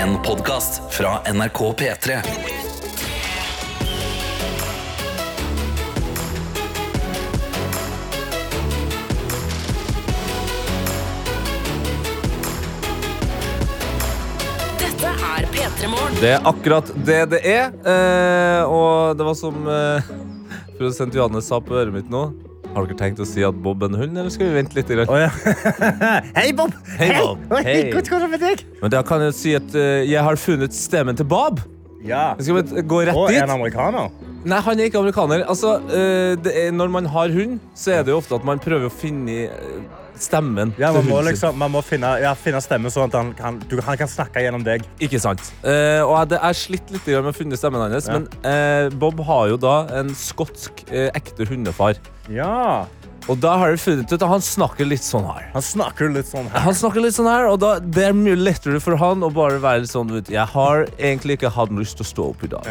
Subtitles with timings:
[0.00, 2.14] En podkast fra NRK P3.
[14.78, 16.16] Dette er P3 Morgen.
[16.20, 17.68] Det er akkurat det det er.
[17.84, 20.14] Eh, og det var som eh,
[20.78, 22.30] produsent Johannes sa på øret mitt nå.
[22.70, 24.90] Har dere tenkt å si at Bob er en hund, eller skal vi vente litt?
[25.10, 25.30] Oh, ja.
[26.36, 26.74] Hei, Bob!
[27.00, 27.42] Hei, Bob.
[27.56, 27.62] Hei.
[27.66, 27.78] Hei.
[27.90, 28.62] Hvordan går det med deg?
[28.84, 31.58] Men da kan jeg si at uh, jeg har funnet stemmen til Bob.
[32.06, 32.30] Ja.
[32.38, 33.40] Skal vi gå rett Og dit?
[33.42, 34.12] en amerikaner.
[34.48, 35.42] Nei, han er ikke amerikaner.
[35.52, 38.62] Altså, eh, det er, når man har hund, så er det jo ofte at man
[38.62, 39.82] prøver å finne eh,
[40.16, 43.58] stemmen Ja, man må, liksom, man må finne, ja, finne stemmen sånn at han kan,
[43.68, 44.86] du, han kan snakke gjennom deg.
[45.04, 45.44] Ikke sant.
[45.60, 48.16] Eh, og jeg, det er slitt litt med å finne stemmen hans, Ja.
[48.16, 52.00] men eh, Bob har jo da en skotsk eh, ekte hundefar.
[52.30, 52.86] Ja.
[53.30, 55.44] Og da har jeg funnet ut at han snakker litt sånn her.
[55.54, 56.64] Han snakker litt sånn her.
[56.64, 59.60] Han snakker litt sånn her, og da, det er mye lettere for han å bare
[59.62, 62.50] være litt sånn vet, Jeg har egentlig ikke hatt lyst til å stå opp i
[62.50, 62.66] dag.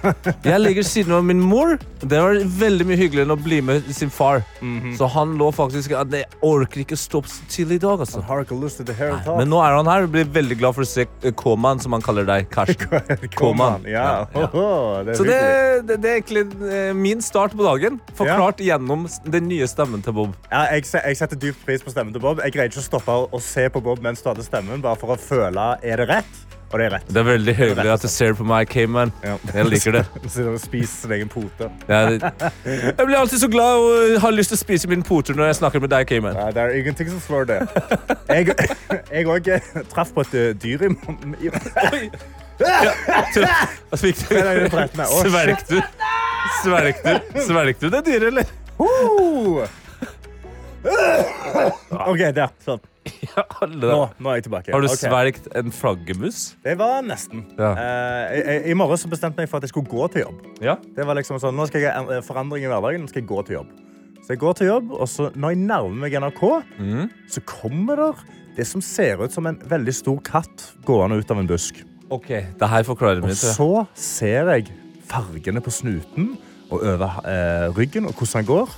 [0.52, 1.78] jeg ligger siden av min mor.
[2.02, 4.42] Det var veldig mye hyggeligere enn å bli med sin far.
[4.60, 4.92] Mhm.
[4.98, 8.02] Så han lå faktisk at Jeg orker ikke stå opp så tidlig i dag.
[8.04, 8.20] altså.
[8.20, 10.28] Han har ikke lyst til det her Nei, Men nå er han her og blir
[10.28, 13.30] veldig glad for å se eh, K-man, som han kaller deg, Karsten.
[13.38, 14.26] Kom Ja.
[14.34, 14.48] Ja, ja.
[15.00, 15.38] Er Så det,
[15.88, 17.98] det, det er egentlig eh, min start på dagen.
[18.18, 20.36] Forklart gjennom den nye stemmen til Bob.
[20.50, 22.42] Ja, jeg, jeg setter dypt pris på stemmen til Bob.
[22.44, 25.14] Jeg greide ikke å stoppe å se på Bob mens du hadde stemmen, bare for
[25.14, 26.42] å føle er det rett.
[26.72, 27.08] Og det er rett.
[27.12, 29.10] Det er veldig hyggelig at du ser på meg, K-man.
[29.24, 29.34] Ja.
[29.52, 30.04] Jeg liker det.
[30.32, 31.68] Sitter og spiser sin egen pote.
[31.88, 32.20] Jeg,
[32.64, 35.58] jeg blir alltid så glad og har lyst til å spise min poter når jeg
[35.60, 36.38] snakker med deg, Cayman.
[36.38, 37.58] Nei, det er ingenting som slår det.
[38.32, 39.52] Jeg òg
[39.92, 40.92] traff på et eh, dyr i
[41.44, 41.52] i-.
[42.62, 44.24] Å, shit.
[46.62, 47.44] Svelgte du?
[47.44, 47.92] Svelgte du?
[47.98, 49.78] Det dyret, eller?
[52.10, 52.50] OK, der.
[52.64, 52.80] Sånn.
[53.32, 54.70] Ja, alle Nå, nå er jeg tilbake.
[54.74, 54.98] Har du Ok.
[55.00, 56.40] svelgt en flaggermus?
[56.62, 57.40] Det var nesten.
[57.58, 57.70] Ja.
[57.74, 58.34] Eh,
[58.68, 60.42] i, I morgen så bestemte jeg meg for at jeg skulle gå til jobb.
[60.62, 60.76] Ja.
[60.96, 63.02] Det var liksom sånn, Nå skal jeg ha en forandring i hverdagen.
[63.02, 63.72] Nå skal jeg gå til jobb.
[64.22, 66.42] Så jeg går til jobb, og så når jeg nærmer meg NRK,
[66.78, 67.08] Mhm.
[67.34, 68.22] så kommer der
[68.56, 71.82] det som ser ut som en veldig stor katt gående ut av en busk.
[72.12, 73.34] OK, det her forklarer Og mye.
[73.34, 73.56] tror jeg.
[73.56, 74.70] så ser jeg
[75.08, 76.36] fargene på snuten
[76.70, 78.68] og over eh, ryggen og hvordan han går.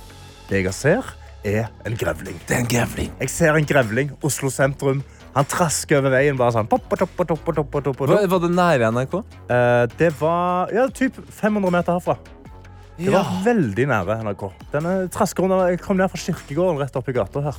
[0.49, 1.03] Det jeg ser,
[1.45, 2.37] er en grevling.
[2.47, 3.11] Det er en grevling.
[3.21, 5.03] Jeg ser en grevling, Oslo sentrum.
[5.35, 6.67] Han trasker over veien bare sånn.
[6.71, 8.05] Pop, pop, pop, pop, pop, pop.
[8.07, 9.17] Var, det nære NRK?
[9.51, 12.15] Eh, det var ja, typ 500 meter herfra.
[12.95, 13.19] Det Ja.
[13.19, 14.45] var veldig nære NRK.
[14.71, 17.57] Denne traskeren jeg kom ned fra kirkegården rett i gata her.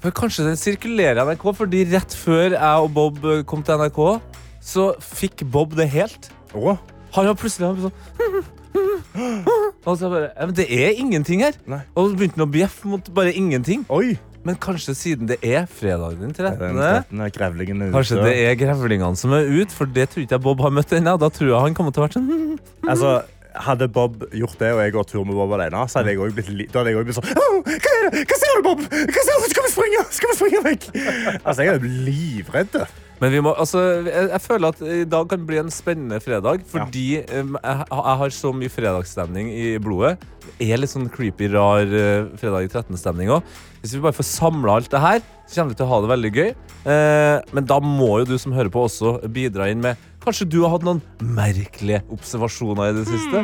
[0.00, 4.20] For kanskje den sirkulerer NRK, fordi rett før jeg og Bob eh, kom til NRK,
[4.64, 6.30] så fikk Bob det helt.
[6.54, 6.78] Å,
[7.14, 7.92] Han var plutselig sånn
[9.88, 11.56] Og så bare ja, Men det er ingenting her.
[11.70, 11.82] Nei.
[11.94, 13.84] Og så begynte han å bjeffe mot bare ingenting.
[13.92, 14.14] Oi!
[14.44, 16.58] Men kanskje siden det er fredag den 13.
[16.60, 17.22] Den 13.
[17.32, 17.94] grevlingen er ute.
[17.96, 20.92] Kanskje det er grevlingene som er ute, for det tror ikke jeg Bob har møtt
[20.92, 21.14] ennå.
[21.22, 22.58] Da tror jeg han kommer til å være sånn
[22.92, 23.14] Altså,
[23.64, 26.36] hadde Bob gjort det, og jeg gått tur med Bob alene, så hadde jeg også
[26.40, 28.24] blitt, li- da hadde jeg også blitt sånn «Åh, Hva er det?
[28.28, 28.84] Hva ser du, Bob?
[28.90, 29.48] Hva ser du?
[29.54, 30.04] Skal vi springe?
[30.18, 30.86] Skal vi springe vekk?
[31.40, 32.78] Altså, jeg er livredd.
[33.22, 36.64] Men vi må, altså, jeg, jeg føler at i dag kan bli en spennende fredag,
[36.70, 40.16] fordi em, jeg, jeg har så mye fredagsstemning i blodet.
[40.58, 43.46] Det er litt sånn creepy, rar eh, fredag i 13-stemning òg.
[43.84, 46.10] Hvis vi bare får samla alt det her, så kommer vi til å ha det
[46.10, 46.50] veldig gøy.
[46.90, 50.62] Eh, men da må jo du som hører på, også bidra inn med Kanskje du
[50.62, 51.02] har hatt noen
[51.36, 53.42] merkelige observasjoner i det siste?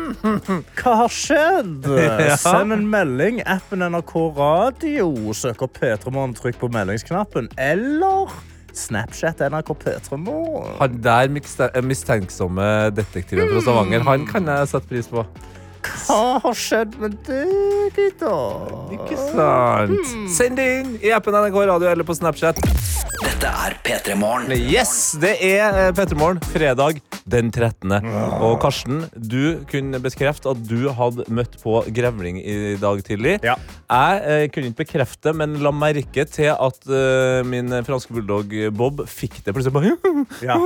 [0.80, 1.84] Hva har skjedd?
[2.26, 2.38] Ja.
[2.40, 3.42] Send en melding.
[3.44, 5.10] Appen NRK Radio.
[5.36, 7.50] Søk opp P3morgen, trykk på meldingsknappen.
[7.60, 8.32] Eller
[8.76, 10.76] Snapchat NRK P3morgen.
[10.80, 15.24] Han der mistenksomme detektiven fra Stavanger, han kan jeg sette pris på.
[16.06, 18.34] Hva har skjedd med deg gutta?
[18.94, 20.14] Ikke sant?
[20.32, 22.60] Send det inn i appen NRK Radio eller på Snapchat.
[23.16, 24.52] Dette er P3 Morgen.
[24.54, 27.94] Yes, det er P3 Morgen fredag den 13.
[28.44, 33.38] Og Karsten, du kunne bekrefte at du hadde møtt på grevling i dag tidlig.
[33.46, 33.56] Ja.
[33.90, 39.02] Jeg eh, kunne ikke bekrefte, men la merke til at eh, min franske bulldog Bob
[39.10, 39.96] fikk det plutselig bare
[40.46, 40.60] Ja.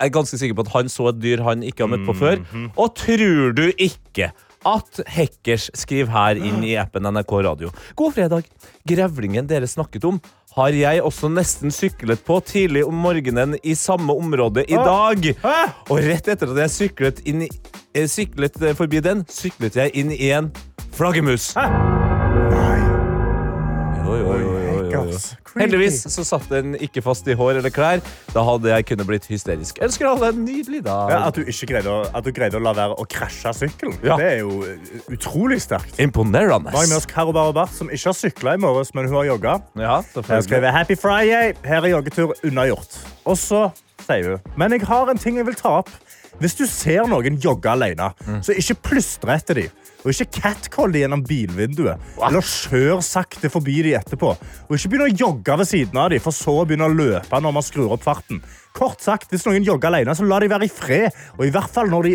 [0.00, 2.14] Jeg er ganske sikker på at han så et dyr han ikke har møtt på
[2.16, 2.40] før.
[2.80, 4.30] Og tror du ikke
[4.66, 7.72] at hackers skriver her inn i appen NRK Radio.
[7.94, 8.48] God fredag.
[8.88, 10.20] Grevlingen dere snakket om,
[10.56, 15.30] har jeg også nesten syklet på tidlig om morgenen i samme område i dag.
[15.88, 17.50] Og rett etter at jeg syklet, inn i,
[17.94, 20.50] eh, syklet eh, forbi den, syklet jeg inn i en
[20.96, 21.52] flaggermus.
[21.56, 22.80] Nei.
[24.10, 24.69] Oi, oi, oi,
[25.58, 28.02] Heldigvis så satt den ikke fast i hår eller klær.
[28.34, 29.80] Da hadde jeg kunnet blitt hysterisk.
[29.82, 31.12] Ønsker alle en nydelig dag.
[31.12, 33.98] Ja, at du ikke greide å, at du greide å la være å krasje sykkelen.
[34.06, 34.18] Ja.
[34.20, 35.98] Det er jo uh, utrolig sterkt.
[36.02, 36.74] Imponerende.
[36.76, 39.58] Oss Karo Barabart, som ikke har sykla i morges, men hun har jogga.
[39.80, 41.54] Ja, skriver Happy Friday.
[41.66, 43.00] Her er joggetur unnagjort.
[43.24, 43.68] Og så
[44.06, 44.54] sier hun.
[44.60, 45.90] Men jeg har en ting jeg vil ta opp.
[46.38, 48.12] Hvis du ser noen jogge alene,
[48.44, 49.70] så ikke plystre etter dem.
[50.00, 52.00] Og ikke catcall dem gjennom bilvinduet.
[52.24, 54.30] Eller kjør sakte forbi dem etterpå.
[54.68, 57.40] Og ikke begynne å jogge ved siden av dem, for så å begynne å løpe
[57.44, 58.40] når man skrur opp farten.
[58.76, 61.10] Kort sagt, Hvis noen jogger alene, så la de være i fred.
[61.38, 62.14] Og i hvert fall når de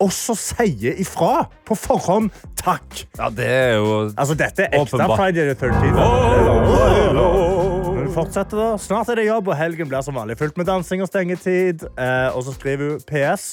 [0.00, 2.30] også sier ifra på forhånd
[2.60, 3.06] takk.
[3.18, 5.96] Ja, det er jo Altså, dette er ekte Friday the 13th.
[8.06, 11.00] Du fortsetter da, Snart er det jobb, og helgen blir som vanlig fullt med dansing
[11.02, 11.80] og stengetid.
[11.98, 13.46] Eh, og så skriver hun PS.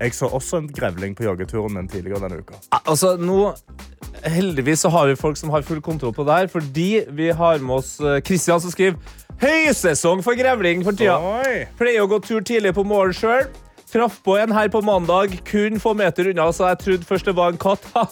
[0.00, 2.58] Jeg så også en grevling på joggeturen min tidligere denne uka.
[2.80, 3.52] Altså, nå
[4.24, 7.62] Heldigvis så har vi folk som har full kontroll på det her, fordi vi har
[7.62, 7.92] med oss
[8.26, 8.96] Kristian som skriver
[9.42, 11.20] Høysesong for grevling for tida.
[11.78, 13.46] Pleier å gå tur tidlig på morgenen sjøl.
[13.94, 17.36] Traff på en her på mandag, kun få meter unna, så jeg trodde først det
[17.38, 17.84] var en katt.
[17.94, 18.08] Ha.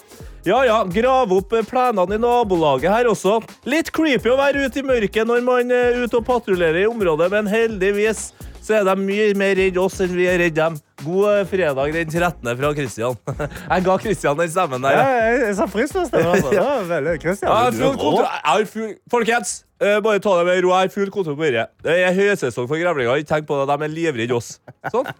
[0.46, 3.40] Ja ja, grave opp eh, plenene i nabolaget her også.
[3.66, 7.28] Litt creepy å være ute i mørket når man er ute og patruljerer i området,
[7.34, 8.28] men heldigvis
[8.62, 10.78] så er de mye mer redd oss enn vi er redd dem.
[11.02, 12.46] God eh, fredag den 13.
[12.60, 13.18] fra Christian.
[13.72, 14.94] Jeg ga Christian den stemmen der.
[14.94, 15.24] Ja, ja.
[15.26, 16.30] jeg, jeg sa frisk på stemmen.
[16.36, 16.54] Altså.
[16.60, 17.16] Ja, veldig.
[17.18, 17.38] Jeg.
[17.42, 18.94] Jeg har full...
[19.10, 19.71] Folkens, eh,
[20.04, 20.72] bare ta det med ro.
[20.72, 21.66] Jeg har full kontroll på dette.
[21.82, 23.22] Det er høysesong for grevlinger.
[23.22, 23.66] Ikke tenk på det.
[23.70, 24.54] De er livredde oss.
[24.92, 25.08] Sånn.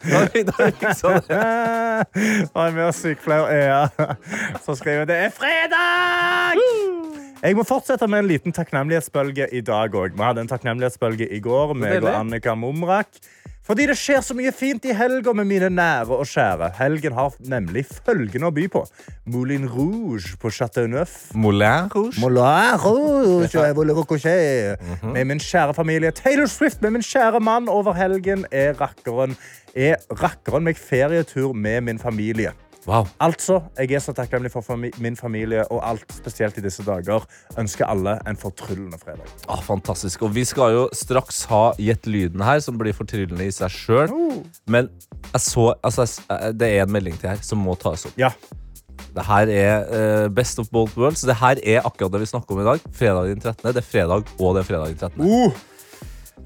[0.00, 1.38] Da fiksa det.
[2.54, 3.80] Og en mer sykepleier Ea
[4.64, 6.62] som skriver det er fredag!
[7.40, 10.12] Jeg må fortsette med en liten takknemlighetsbølge i dag òg.
[10.16, 12.10] Vi hadde en takknemlighetsbølge i går, meg og.
[12.12, 13.08] Annika Mumrak.
[13.66, 16.72] Fordi det skjer så mye fint i helga med mine nære og kjære.
[16.78, 18.84] Helgen har nemlig følgende å by på.
[19.30, 21.30] Moulin Rouge på Chateau Neuf.
[21.34, 22.16] Moulin Rouge.
[22.22, 25.12] Moulin Rouge, jeg vil -hmm.
[25.12, 29.36] Med min kjære familie Taylor Swift med min kjære mann over helgen er rakkeren,
[29.76, 32.52] er rakkeren meg ferietur med min familie.
[32.88, 33.06] Wow.
[33.20, 37.26] Altså, Jeg er så takknemlig for fami min familie og alt spesielt i disse dager.
[37.60, 39.26] Ønsker alle en fortryllende fredag.
[39.48, 40.22] Ah, fantastisk.
[40.22, 44.14] Og vi skal jo straks ha Gjett lyden her, som blir fortryllende i seg sjøl.
[44.66, 44.88] Men
[45.32, 46.08] jeg så, altså,
[46.56, 48.16] det er en melding til her som må tas opp.
[48.20, 48.32] Ja,
[49.14, 51.22] Det her er uh, best of both worlds.
[51.26, 52.80] Det her er akkurat det vi snakker om i dag.
[52.94, 53.72] Fredag den 13.
[53.74, 55.20] Det er fredag, og det er fredag den 13.
[55.20, 55.52] uh,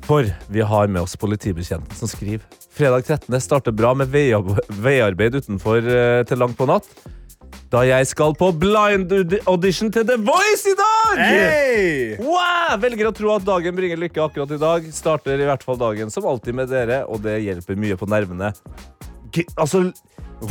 [0.05, 3.41] For vi har med oss politibetjenten som skriver Fredag 13.
[3.41, 6.89] starter bra med veiarbeid utenfor eh, til langt på natt.
[7.71, 9.13] Da jeg skal på blind
[9.51, 11.21] audition til The Voice i dag!
[11.23, 12.17] Hey!
[12.19, 12.75] Wow!
[12.83, 14.89] Velger å tro at dagen bringer lykke akkurat i dag.
[14.95, 18.51] Starter i hvert fall dagen som alltid med dere, og det hjelper mye på nervene.
[19.35, 19.87] G altså,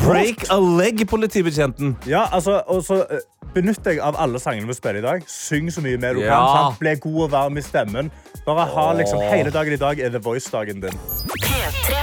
[0.01, 1.97] break a leg, politibetjenten.
[2.09, 3.23] Ja, altså, og så eh,
[3.53, 5.23] Benytt deg av alle sangene vi spiller i dag.
[5.29, 6.29] Syng så mye mer du Ja.
[6.35, 6.47] kan.
[6.71, 6.79] Sant?
[6.79, 8.11] Bli god og varm i stemmen.
[8.45, 10.97] Bare ha liksom Hele dagen i dag er The Voice-dagen din.
[11.43, 11.99] P3.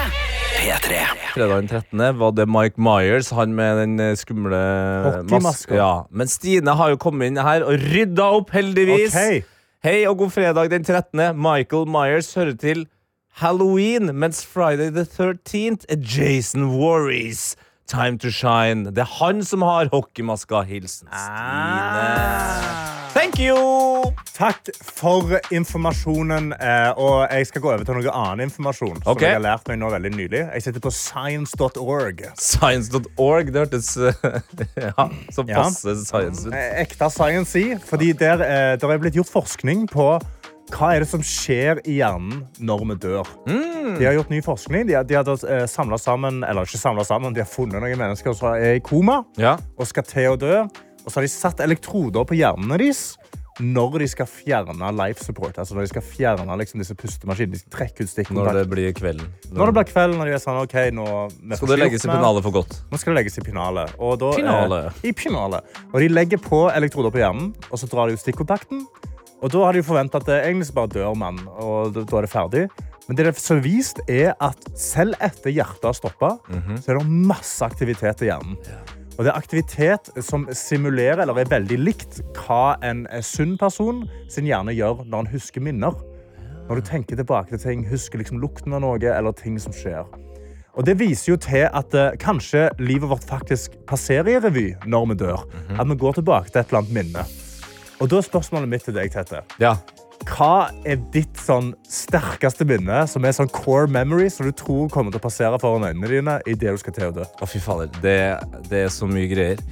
[0.60, 1.00] P3.
[1.34, 2.18] Fredag den 13.
[2.18, 4.60] var det Mike Myers, han med den eh, skumle
[5.30, 5.74] maska.
[5.74, 6.04] Ja.
[6.10, 9.14] Men Stine har jo kommet inn her og rydda opp, heldigvis.
[9.14, 9.42] Okay.
[9.82, 11.36] Hei og god fredag den 13.
[11.40, 12.86] Michael Myers hører til
[13.40, 17.56] Halloween, mens Friday the 13th er Jason Warries.
[17.90, 18.84] Time to shine.
[18.94, 20.60] Det er han som har hockeymaska.
[20.68, 22.86] Hilsen Stine.
[23.10, 23.56] Thank you!
[24.36, 26.52] Takk for informasjonen.
[26.54, 29.00] eh, Og jeg skal gå over til noe annen informasjon.
[29.02, 29.24] Som Ok.
[29.26, 30.44] jeg har lært meg nå veldig nylig.
[30.54, 32.22] Jeg sitter på science.org.
[32.38, 33.50] Science.org.
[33.52, 33.90] Det hørtes
[34.78, 35.64] ja, så Ja.
[35.74, 36.54] science ut.
[36.54, 37.74] Eh, Ekte science i.
[37.90, 40.20] Fordi der, eh, der er blitt gjort forskning på
[40.72, 43.32] hva er det som skjer i hjernen når vi dør.
[43.46, 44.86] De har gjort ny forskning.
[44.88, 48.54] De har, de har uh, sammen, eller ikke sammen, de har funnet noen mennesker som
[48.54, 49.56] er i koma Ja.
[49.76, 50.62] og skal til å dø.
[51.00, 53.14] Og så har de satt elektroder på hjernene deres
[53.60, 55.58] når de skal fjerne life support.
[55.60, 57.58] Altså når de skal fjerne liksom, disse pustemaskinene.
[57.58, 59.28] De trekker ut Når det blir kvelden.
[59.52, 61.06] Når det blir kvelden, når de er sånn, ok, nå
[61.56, 62.78] Skal det legges i pennalet for godt?
[62.90, 63.94] Nå skal det legges i pinnalet.
[63.98, 64.32] Og da.
[64.40, 65.80] Eh, I pinnalet.
[65.92, 68.86] Og de legger på elektroder på hjernen, og så drar de ut stikkontakten.
[69.40, 72.32] Og da har de forventet at det egentlig bare dør man, og da er det
[72.32, 72.64] ferdig.
[73.08, 76.36] Men det som er vist, er at selv etter hjertet har stoppa,
[76.78, 78.58] så er det masse aktivitet i hjernen.
[79.16, 84.06] Og det er aktivitet som simulerer, eller er veldig likt, hva en eh, sunn person
[84.32, 85.98] sin hjerne gjør når han husker minner.
[86.68, 90.06] Når du tenker tilbake til ting, husker liksom lukten av noe, eller ting som skjer.
[90.78, 95.10] Og Det viser jo til at uh, kanskje livet vårt faktisk passerer i revy når
[95.10, 95.44] vi dør.
[95.74, 97.24] At vi går tilbake til et eller annet minne.
[98.00, 99.42] Og da er spørsmålet mitt til deg, Tete.
[99.60, 99.74] Ja.
[100.28, 105.12] Hva er ditt sånn sterkeste minne, som er sånn core memory, som du tror kommer
[105.12, 107.24] til å passere foran øynene dine idet du skal til å dø?
[107.24, 107.88] Å, fy fader.
[108.04, 108.18] Det,
[108.68, 109.62] det er så mye greier.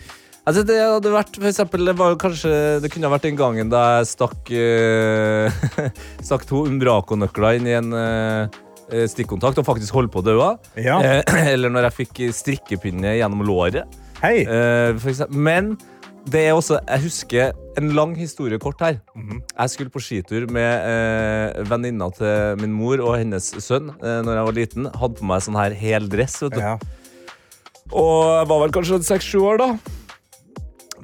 [0.48, 3.82] Altså, det hadde vært, for eksempel, det var kanskje Det kunne vært den gangen da
[3.98, 5.58] jeg stakk eh,
[6.24, 10.38] Stakk to Umbraco-nøkler inn i en eh, stikkontakt og faktisk holdt på å dø.
[10.80, 10.96] Ja.
[11.04, 11.20] Eh,
[11.52, 14.00] eller når jeg fikk strikkepinne gjennom låret.
[14.24, 15.36] Eksempel.
[15.36, 15.74] Men
[16.32, 18.98] det er også Jeg husker en lang historie kort her.
[19.14, 24.32] Jeg skulle på skitur med eh, venninna til min mor og hennes sønn eh, Når
[24.34, 24.90] jeg var liten.
[24.98, 26.40] Hadde på meg sånn her hel dress.
[26.42, 26.60] Vet du.
[26.64, 26.76] Ja.
[27.88, 29.70] Og jeg var vel kanskje seks-sju år da.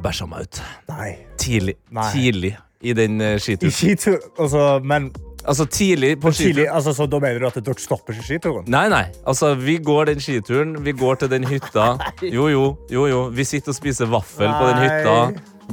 [0.04, 0.62] Bæsja meg ut.
[0.90, 1.10] Nei.
[1.40, 1.78] Tidlig.
[1.94, 2.10] Nei.
[2.12, 2.54] Tidlig
[2.84, 3.72] i den eh, I skituren.
[3.72, 5.08] skitur altså, Men
[5.46, 6.74] Altså tidlig på tidlig, skituren.
[6.76, 8.64] altså, så da mener du at dere stopper skituren?
[8.72, 9.02] Nei, nei.
[9.28, 10.76] Altså, vi går den skituren.
[10.84, 11.90] Vi går til den hytta.
[12.36, 12.62] Jo, jo.
[12.90, 13.22] jo, jo.
[13.34, 15.16] Vi sitter og spiser vaffel på den hytta.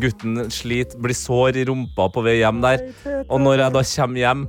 [0.01, 2.83] Gutten sliter, blir sår i rumpa på vei hjem der.
[3.29, 4.43] Og når jeg da kommer hjem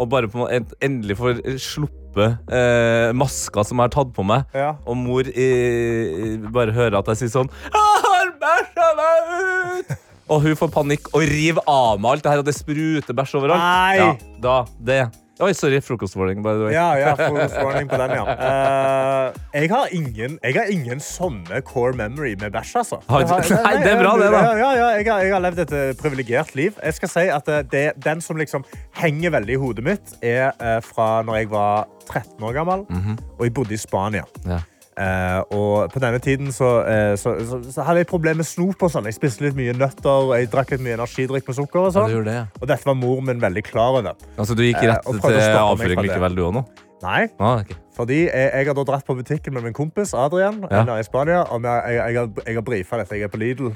[0.00, 4.48] og bare på en, endelig får sluppet eh, maska som jeg har tatt på meg,
[4.56, 4.70] Ja.
[4.88, 9.92] og mor eh, bare hører at jeg sier sånn Jeg har bæsja meg ut!
[10.32, 13.34] Og hun får panikk og river av meg alt det her, og det spruter bæsj
[13.42, 13.60] overalt.
[13.60, 13.98] Nei!
[14.00, 14.12] Ja,
[14.44, 15.02] da, det.
[15.42, 15.80] Oi, sorry.
[15.82, 16.72] Frokostwarning, by the way.
[16.76, 18.24] Ja, ja, frokostwarning på den, ja.
[18.30, 23.00] Uh, jeg, har ingen, jeg har ingen sånne core memory med bæsj, altså.
[23.10, 24.42] Har nei, Nei, det er bra, det, da.
[24.60, 26.76] Ja, ja, jeg, har, jeg har levd et eh, privilegert liv.
[26.78, 28.64] Jeg skal si at eh, det, Den som liksom
[29.00, 33.18] henger veldig i hodet mitt, er uh, fra når jeg var 13 år gammel, Mhm.
[33.38, 34.24] og jeg bodde i Spania.
[34.46, 34.60] Ja.
[34.92, 38.82] Eh, og på denne tiden så, eh, så, så, så hadde jeg problemer med snop
[38.84, 39.06] og sånn.
[39.08, 42.10] Jeg spiste litt mye nøtter, og jeg drakk litt mye energidrikk med sukker og sånn.
[42.12, 42.44] Ja, det, ja.
[42.60, 44.12] Og dette var mor min veldig klar over.
[44.36, 46.64] Altså, du gikk Eh, rett og til avføring likevel, du òg nå?
[47.02, 47.74] Nei, Ah, okay.
[47.96, 50.84] fordi jeg, jeg har dratt på butikken med min kompis Adrian Ja.
[50.98, 51.40] i Spania.
[51.50, 53.16] Og jeg, jeg, jeg, har- jeg har brifa dette.
[53.16, 53.72] Jeg er på Lidl.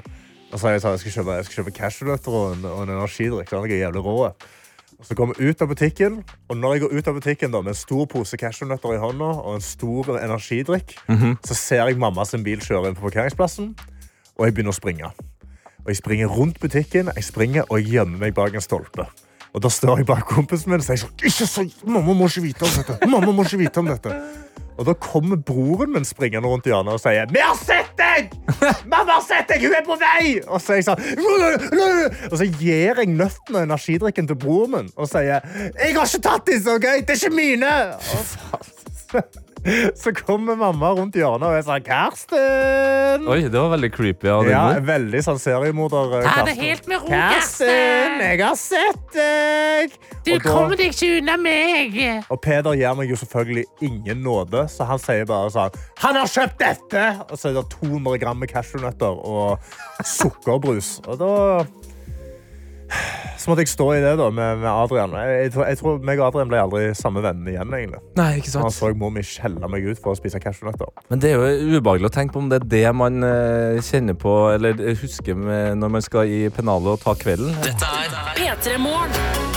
[0.53, 2.93] Og så har jeg sagt jeg skal kjøpe, jeg skal kjøpe cashewnøtter og og en
[2.95, 3.49] energidrikk.
[3.49, 4.31] sånn Jeg er jævlig rå.
[5.05, 7.75] Så kommer jeg ut av butikken, og når jeg går ut av butikken da, med
[7.75, 10.95] en stor pose cashewnøtter i hånda og en stor energidrikk,
[11.45, 13.75] så ser jeg mamma sin bil kjøre inn på parkeringsplassen,
[14.37, 15.11] og jeg begynner å springe.
[15.85, 19.05] Og jeg springer rundt butikken, jeg springer, og jeg gjemmer meg bak en stolpe.
[19.57, 22.75] Og da står jeg bak kompisen min og sier sånn, mamma må ikke vite om
[22.75, 22.97] dette.
[23.09, 24.11] Mamma må ikke vite om dette.
[24.77, 28.29] Og da kommer broren min springende rundt hjørnet og sier Vi har sett deg!
[28.91, 29.65] Mamma har sett deg!
[29.65, 30.35] Hun er på vei!
[30.45, 31.01] Og så, sånn,
[32.29, 36.23] og så gir jeg nøtten og energidrikken til broren min og sier Jeg har ikke
[36.29, 36.87] tatt disse, OK?
[37.01, 37.73] Det er ikke mine!
[39.17, 39.41] Og
[40.01, 43.25] så kommer mamma rundt hjørnet og er sånn Karsten!
[43.27, 44.83] Oi, det var veldig creepy av din Ja, mor.
[44.87, 46.13] veldig sånn seriemorder.
[46.19, 46.63] eh, Ta det Karsten.
[46.63, 49.97] helt med ro, Karsten, jeg har sett deg!
[50.27, 51.97] Du da- kommer deg ikke unna meg.
[52.29, 56.27] Og Peder gir meg jo selvfølgelig ingen nåde, så han sier bare sånn Han har
[56.27, 57.05] kjøpt dette!
[57.31, 59.59] Og så er det 200 gram med cashewnøtter og
[60.03, 60.97] sukkerbrus.
[61.07, 61.65] Og da
[63.37, 65.13] Så måtte jeg stå i det da med, med Adrian.
[65.15, 67.75] Jeg, jeg, tror, jeg tror meg og Adrian ble aldri samme venner igjen.
[67.77, 68.01] egentlig.
[68.17, 68.65] Nei, ikke sant?
[68.65, 68.95] Han sant?
[68.95, 70.89] så mor mi skjelle meg ut for å spise cashewnøtter.
[71.11, 74.17] Men det er jo ubehagelig å tenke på om det er det man eh, kjenner
[74.19, 77.55] på eller husker med når man skal i pennalet og ta kvelden.
[77.63, 79.56] Dette er P3 Morgen.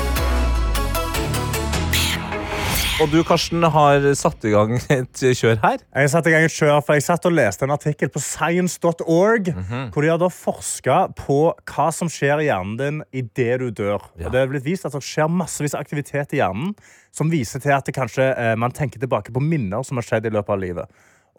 [3.00, 5.78] Og du, Karsten, har satt i gang et kjør her.
[5.96, 9.48] Jeg satt i gang et kjør, for jeg satt og leste en artikkel på science.org,
[9.54, 9.86] Mhm.
[9.94, 14.04] hvor de har da forska på hva som skjer i hjernen din idet du dør.
[14.20, 14.26] Ja.
[14.28, 16.74] Og det er blitt vist at det skjer massevis av aktivitet i hjernen
[17.10, 20.26] som viser til at det kanskje, eh, man tenker tilbake på minner som har skjedd
[20.28, 20.86] i løpet av livet.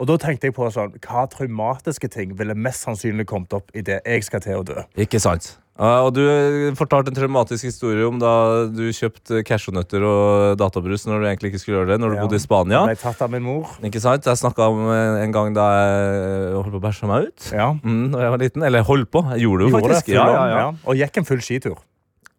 [0.00, 4.00] Og da tenkte jeg på sånn, hva traumatiske ting ville mest sannsynlig kommet opp idet
[4.06, 4.82] jeg skal til å dø.
[4.98, 5.58] Ikke sant?
[5.82, 11.22] Og du eh, fortalte en traumatisk historie om da du kjøpte cashewnøtter og databrus når
[11.22, 12.24] du egentlig ikke skulle gjøre det, når du Ja.
[12.26, 12.82] bodde i Spania.
[12.90, 13.70] Ble tatt av min mor.
[13.82, 14.28] Ikke sant?
[14.28, 17.48] Jeg snakka om eh, en gang da jeg holdt på å bæsje meg ut.
[17.56, 17.70] Ja.
[17.80, 18.66] Mm, når jeg var liten.
[18.68, 19.24] Eller holdt på.
[19.32, 20.12] Jeg gjorde det jo det, faktisk.
[20.12, 20.44] ja, ja.
[20.60, 20.68] ja.
[20.84, 21.80] Og gikk en full skitur.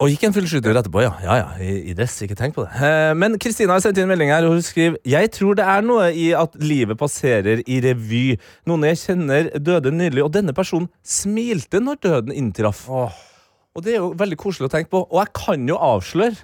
[0.04, 1.12] Og gikk en full skytur etterpå, ja.
[1.24, 2.74] ja, ja i, I dress, ikke tenk på det.
[2.84, 5.86] Eh, Men Kristina har sendt inn melding her, og hun skriver Jeg tror det er
[5.86, 8.26] noe i at livet passerer i revy.
[8.68, 12.84] Noen jeg kjenner døde nylig, og denne personen smilte når døden inntraff.
[12.92, 15.06] Og det er jo veldig koselig å tenke på.
[15.08, 16.44] Og jeg kan jo avsløre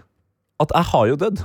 [0.63, 1.43] at jeg har jo dødd.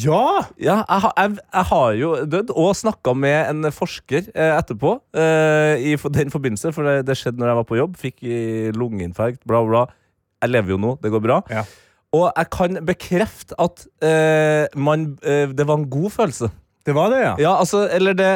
[0.00, 0.24] Ja!
[0.62, 4.96] Ja, jeg, har- jeg, jeg har jo dødd, og snakka med en forsker eh, etterpå.
[5.18, 7.96] Eh, I den forbindelse, for det, det skjedde når jeg var på jobb.
[7.98, 8.38] Fikk i
[8.76, 9.84] lungeinfarkt, bla, bla.
[10.40, 11.40] Jeg lever jo nå, det går bra.
[11.52, 11.64] Ja.
[12.16, 16.50] Og jeg kan bekrefte at eh, man, eh, det var en god følelse.
[16.86, 17.34] Det var det, ja.
[17.38, 18.30] Ja, altså, eller det,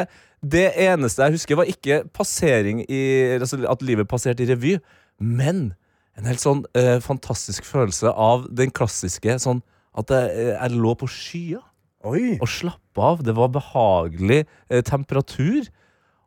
[0.45, 3.01] det eneste jeg husker, var ikke passering i
[3.39, 4.77] altså At livet passerte i revy,
[5.19, 5.73] men
[6.15, 9.63] en helt sånn eh, fantastisk følelse av den klassiske sånn
[9.99, 11.61] at jeg, eh, jeg lå på skya
[12.05, 12.37] Oi.
[12.37, 13.25] og slappa av.
[13.25, 15.67] Det var behagelig eh, temperatur.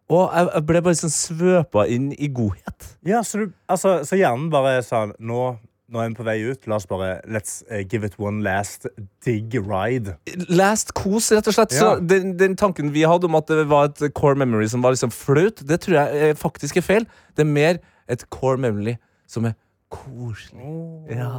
[0.09, 2.93] Og jeg, jeg ble bare sånn svøpa inn i godhet.
[3.07, 5.51] Ja, så, du, altså, så hjernen bare sa sånn nå,
[5.89, 6.67] nå er vi på vei ut.
[6.69, 8.87] La oss bare Let's eh, give it one last
[9.25, 10.17] dig ride.
[10.49, 11.77] Last kos, rett og slett.
[11.77, 11.81] Ja.
[11.81, 14.97] Så den, den tanken vi hadde om at det var et core memory som var
[14.97, 17.09] liksom flaut, det tror jeg faktisk er feil.
[17.37, 19.57] Det er mer et core memory som er
[19.93, 20.75] koselig.
[21.11, 21.33] Ja.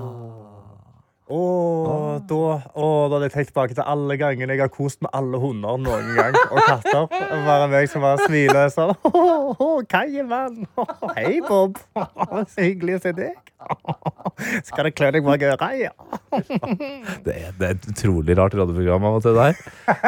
[1.30, 2.38] Og da,
[2.74, 5.78] oh, da hadde jeg tenkt tilbake til alle gangene jeg har kost med alle hunder
[5.78, 6.38] noen gang.
[6.50, 7.06] Og katter.
[7.46, 8.96] Bare meg som bare smiler sånn.
[9.06, 10.66] «Åh, oh, Kajemann.
[10.74, 11.78] Oh, Hei, Bob.
[12.50, 13.38] Så hyggelig å se deg.
[14.68, 15.64] Skal det klø deg bak øret?
[15.84, 15.94] Ja.
[17.26, 19.56] Det er, det er et utrolig rart radioprogram av og til, det her.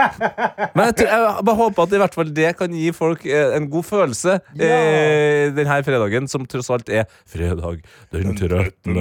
[0.78, 3.56] Men jeg, tror, jeg bare håper at i hvert fall det kan gi folk eh,
[3.58, 7.84] en god følelse eh, denne fredagen, som tross alt er fredag
[8.16, 8.96] den 13.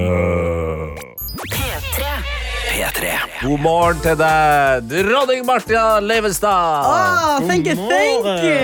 [3.41, 3.47] P3.
[3.47, 3.49] P3.
[3.49, 6.85] God morgen til deg, dronning Martia Leivestad.
[6.85, 8.59] Oh, thank you, thank you!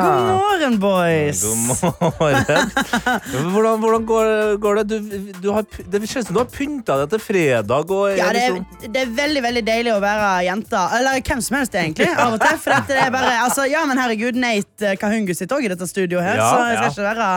[0.00, 1.42] God morgen, boys.
[1.42, 2.70] God morgen.
[3.50, 4.84] Hvordan, hvordan går, går det?
[4.90, 7.90] Du, du har, det kjennes som du har pynta deg til fredag.
[7.90, 10.82] Og Ja, det, liksom, er, det er veldig veldig deilig å være jente.
[10.98, 12.08] Eller hvem som helst, egentlig.
[12.14, 12.58] Av og til.
[12.62, 15.88] For dette det er bare, altså, ja, men herregud, Nate Kahungu sitter òg i dette
[15.90, 16.92] studioet her, Ja, så jeg skal ja.
[16.92, 17.28] ikke være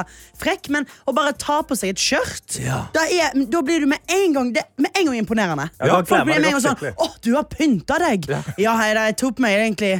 [0.45, 0.71] frekk.
[0.77, 2.83] Men å bare ta på seg et skjørt, Ja.
[2.95, 5.69] da, er, da blir du med en gang, det, med en gang imponerende.
[5.81, 6.82] Ja, Folk blir med en gang sånn.
[6.91, 8.27] Å, du har pynta deg!
[8.59, 9.93] Ja, hei, jeg tok meg egentlig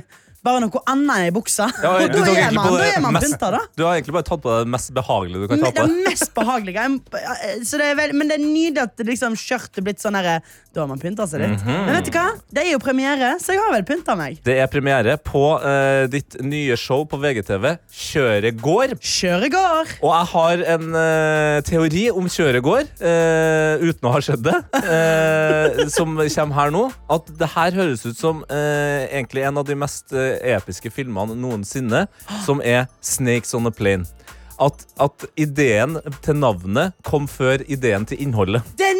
[0.43, 1.69] bare noe annet i buksa.
[1.83, 3.61] Ja, og da er man, da er man mest- pynta, da.
[3.79, 5.85] Du har egentlig bare tatt på deg det mest behagelige du kan ta på.
[5.87, 6.85] det mest behagelige.
[7.63, 10.41] Så det er vel- Men det er nydelig at liksom skjørtet er blitt sånn herre
[10.73, 11.61] Da har man pynta seg litt.
[11.61, 11.85] Mhm.
[11.85, 12.25] Men vet du hva?
[12.51, 14.39] Det er jo premiere, så jeg har vel pynta meg.
[14.43, 18.95] Det er premiere på uh, ditt nye show på VGTV, Kjøret går.
[18.99, 19.91] Kjøre går.
[20.01, 24.57] Og jeg har en uh, teori om kjøret går, uh, uten å ha skjedd det,
[24.81, 26.83] eh, som kommer her nå.
[27.13, 31.37] At det her høres ut som eh, egentlig en av de mest eh, episke filmene
[31.39, 32.05] noensinne,
[32.45, 34.07] som er Snakes on a Plane.
[34.61, 38.61] At, at ideen til navnet kom før ideen til innholdet.
[38.77, 38.99] Det er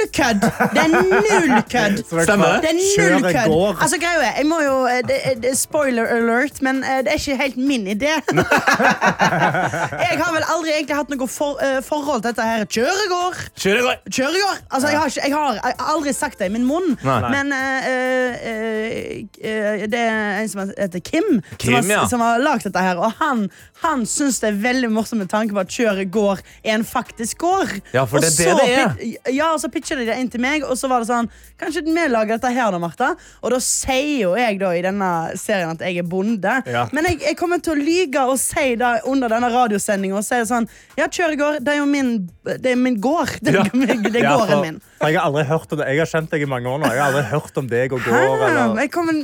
[0.00, 0.46] null kødd!
[0.74, 1.98] Det er null kødd.
[2.24, 2.78] Stemmer Det er
[3.12, 3.54] null kødd.
[3.80, 4.76] Altså, greia jeg må jo,
[5.08, 8.14] det, det er Spoiler alert, men eh, det er ikke helt min idé.
[10.06, 12.64] jeg har vel aldri egentlig hatt noe for, eh, forhold til dette her.
[12.64, 13.40] Kjøregård.
[13.60, 14.06] Kjøregård.
[14.10, 14.62] Kjøregård.
[14.70, 16.96] Altså, jeg, har ikke, jeg, har, jeg har aldri sagt det i min munn.
[17.04, 17.18] Nei.
[17.34, 22.06] Men uh, eh, eh, det er en som heter Kim, Kim, som, har, ja.
[22.10, 23.00] som har lagd dette her.
[23.00, 23.46] Og han,
[23.84, 27.40] han syns det er veldig morsomt med tanke på at kjøret går er en faktisk
[27.44, 27.76] gård.
[27.94, 29.34] Ja, for det er det det er.
[29.34, 31.28] Ja, og så pitcher de det inn til meg, og så var det sånn
[31.60, 33.10] Kanskje vi lager dette her, da, Martha?
[33.44, 36.54] Og da sier jo jeg da i denne serien at jeg er bonde.
[36.66, 36.86] Ja.
[36.96, 40.38] Men jeg, jeg kommer til å lyge og si det under denne radiosendinga og si
[40.48, 42.14] sånn Ja, kjøregård, det er jo min,
[42.48, 43.36] det er min gård.
[43.44, 43.64] Det, Ja.
[43.74, 44.80] det er Ja, gården min.
[45.00, 45.86] Jeg har aldri hørt om det.
[45.92, 46.88] Jeg har kjent deg i mange år nå.
[46.92, 48.44] Jeg har aldri hørt om deg og gård.
[48.46, 48.74] Eller...
[48.80, 49.20] Jeg kommer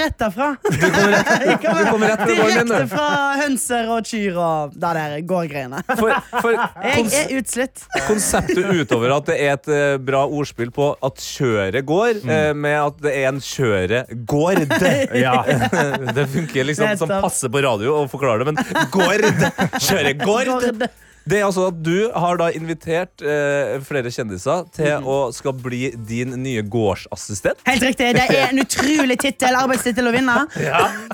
[0.00, 0.48] rett derfra.
[0.64, 1.30] Du kommer rett,
[1.80, 2.72] du kommer rett fra gården min.
[2.74, 3.08] Direkte fra
[3.40, 5.82] hønser og kyr og det der gårdgreiene.
[6.90, 7.84] Jeg er utslitt.
[8.08, 12.78] konseptet utover at det er et eh, bra ordspill på at kjøret går, eh, med
[12.78, 14.66] at det er en kjøregård.
[15.20, 15.40] Ja.
[16.16, 19.26] Det funker liksom som passer passe på radio å forklare det, men gård!
[19.88, 20.50] Kjøregård!
[20.50, 20.90] Gård.
[21.30, 25.90] Det er altså at Du har da invitert eh, flere kjendiser til å skal bli
[26.08, 27.60] din nye gårdsassistent.
[27.68, 28.12] Helt riktig.
[28.16, 30.38] Det er en utrolig tittel, arbeidstittel å vinne.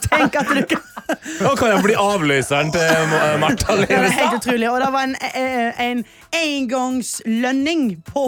[0.06, 0.84] Tenk at du kan
[1.38, 4.70] Nå kan jeg bli avløseren til Martha Martha Det var helt utrolig.
[4.72, 6.04] Og det var en, eh, en
[6.44, 8.24] engangslønning på,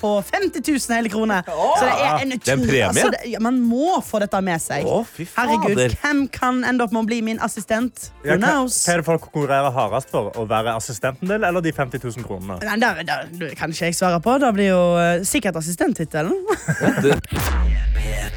[0.00, 1.42] på 50 000 hele kroner.
[1.46, 2.84] Så det er en Det er en premie?
[2.88, 4.86] altså, det, ja, Man må få dette med seg.
[4.86, 5.96] Å, fy Herregud, fader.
[6.02, 8.10] hvem kan ende opp med å bli min assistent?
[8.24, 8.78] Ja, Who hva, knows?
[8.86, 10.32] hva er det folk konkurrerer hardest for?
[10.36, 12.60] Å være assistenten din eller de 50 000 kronene?
[12.66, 14.38] Nei, da, det, det kan ikke jeg svare på.
[14.42, 16.34] Det blir jo eh, sikkert assistenttittelen.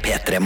[0.00, 0.38] P3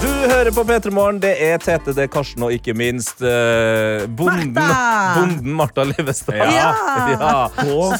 [0.00, 1.18] Du hører på P3 Morgen.
[1.22, 5.20] Det er Tete, det er Karsten og ikke minst eh, bonden Martha!
[5.20, 6.34] Bonden Martha Leivestad.
[6.56, 6.70] Ja!
[7.12, 7.48] ja.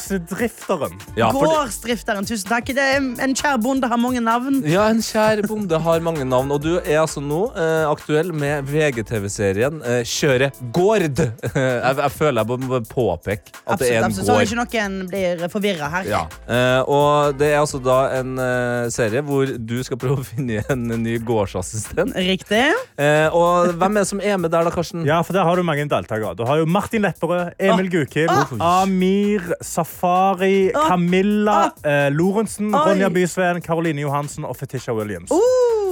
[0.07, 0.93] Gårdsdrifteren.
[1.17, 2.69] Ja, Gårdsdrifteren, tusen takk.
[2.77, 2.85] Det
[3.23, 4.61] en kjær bonde har mange navn.
[4.67, 8.67] ja, en kjær bonde har mange navn, og du er altså nå eh, aktuell med
[8.69, 11.19] VGTV-serien eh, Kjøre gård.
[11.19, 14.27] jeg, jeg føler jeg må påpeke at det er en Absolutt, absolutt.
[14.27, 14.45] Så gård.
[14.47, 16.09] ikke noen blir forvirra her.
[16.09, 16.21] Ja.
[16.47, 20.63] Eh, og det er altså da en eh, serie hvor du skal prøve å finne
[20.71, 22.15] en ny gårdsassistent.
[22.27, 22.63] Riktig.
[22.97, 25.03] Eh, og hvem er det som er med der, da, Karsten?
[25.07, 26.33] Ja, for Der har du mange deltakere.
[26.37, 28.31] Du har jo Martin Lepperød, Emil Gukild,
[28.63, 29.43] Amir,
[29.87, 32.73] Safari, Camilla, eh, Lorentzen.
[32.73, 35.31] Ronja Bysveen, Caroline Johansen og Fetisha Williams.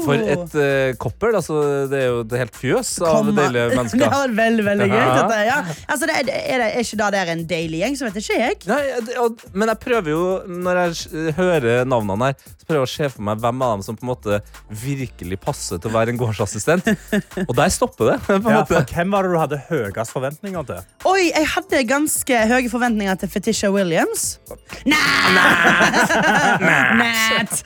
[0.06, 1.36] For et uh, koppel.
[1.38, 1.60] Altså,
[1.92, 4.04] det er jo et helt fjøs av deilige mennesker.
[4.04, 5.06] Det var veldig, veldig gøy.
[5.20, 5.60] Dette, ja.
[5.66, 8.20] altså, det er, er, det, er ikke da det er en deilig gjeng, så vet
[8.22, 8.60] ikke jeg.
[8.70, 8.82] Nei,
[9.24, 10.24] og, men jeg prøver jo,
[10.66, 13.86] når jeg hører navnene her, så prøver jeg å se for meg hvem av dem
[13.86, 14.42] som på en måte
[14.86, 16.92] virkelig passer til å være en gårdsassistent.
[17.46, 18.18] Og der stopper det.
[18.26, 20.80] på en Ja, for Hvem var det du hadde høyest forventninger til?
[21.10, 24.40] Oi, jeg hadde ganske høye forventninger til Fetisha Williams.
[24.86, 25.34] Nat!
[27.02, 27.54] Nat!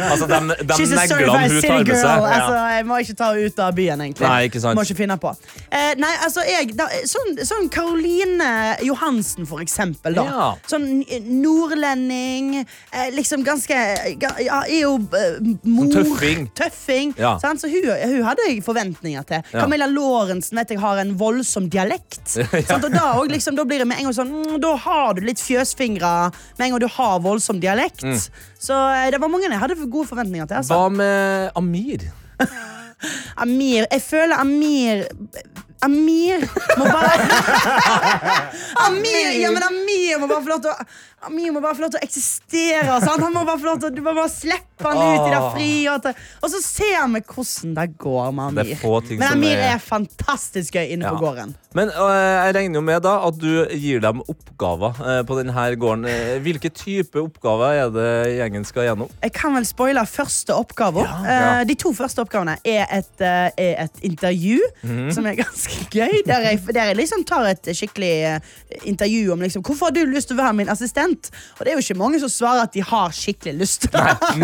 [0.10, 2.04] Altså, Altså, de, de She's a certified city girl.
[2.04, 2.40] Ja.
[2.40, 4.26] Altså, jeg må ikke ta henne ut av byen, egentlig.
[4.28, 4.78] Nei, ikke sant.
[4.78, 5.32] Må ikke finne på.
[5.70, 8.50] Eh, nei, altså, jeg, da, sånn, sånn Caroline
[8.86, 10.14] Johansen, for eksempel.
[10.18, 10.24] Da.
[10.28, 10.48] Ja.
[10.70, 10.88] Sånn
[11.30, 12.66] nordlending.
[12.92, 13.76] Eh, liksom ganske
[14.20, 15.90] ja, Er jo eh, mor.
[15.94, 16.48] tøffing.
[16.54, 17.38] Tøffing, Ja.
[17.42, 17.60] sant?
[17.60, 19.42] Så hun, hun hadde jeg forventninger til.
[19.52, 22.36] Camilla Lorentzen vet jeg har en voldsom dialekt.
[22.80, 25.20] Og da, og liksom, da blir det med en gang sånn mm, Da har du
[25.26, 28.02] litt fjøsfingre med en gang du har voldsom dialekt.
[28.04, 28.18] Mm.
[28.60, 30.60] Så eh, det var mange jeg hadde gode forventninger til.
[30.60, 30.76] Altså.
[30.76, 32.04] Hva med Amir?
[33.40, 35.06] Amir Jeg føler Amir
[35.80, 36.42] Amir
[36.76, 37.24] må bare
[38.86, 41.90] Amir, ja, men Amir må bare få lov til å Amir må bare få lov
[41.92, 42.98] til å eksistere.
[43.04, 43.20] Sant?
[43.20, 45.40] Han må bare få lov til å, Du må bare slippe han ut i det
[45.52, 45.92] fri frie.
[45.92, 46.06] Og,
[46.40, 49.16] og så ser vi hvordan det går med Amir.
[49.18, 51.10] Men Amir er- er fantastisk gøy inne Ja.
[51.12, 51.54] på gården.
[51.74, 55.52] Men øh, jeg regner jo med da at du gir dem oppgaver øh, på denne
[55.78, 56.04] gården.
[56.08, 58.08] Eh, Hvilke type oppgaver er det
[58.40, 59.10] gjengen skal gjennom?
[59.22, 61.04] Jeg kan vel spoile første oppgave.
[61.04, 61.60] ja.
[61.60, 63.52] Eh, de to første oppgavene er et, er
[63.84, 65.10] et intervju, mm.
[65.12, 66.22] som er ganske gøy.
[66.26, 68.40] Der jeg, der jeg liksom tar et skikkelig
[68.88, 71.09] intervju om liksom, hvorfor har du lyst til å være min assistent.
[71.58, 73.86] Og det er jo ikke mange som svarer at de har skikkelig lyst.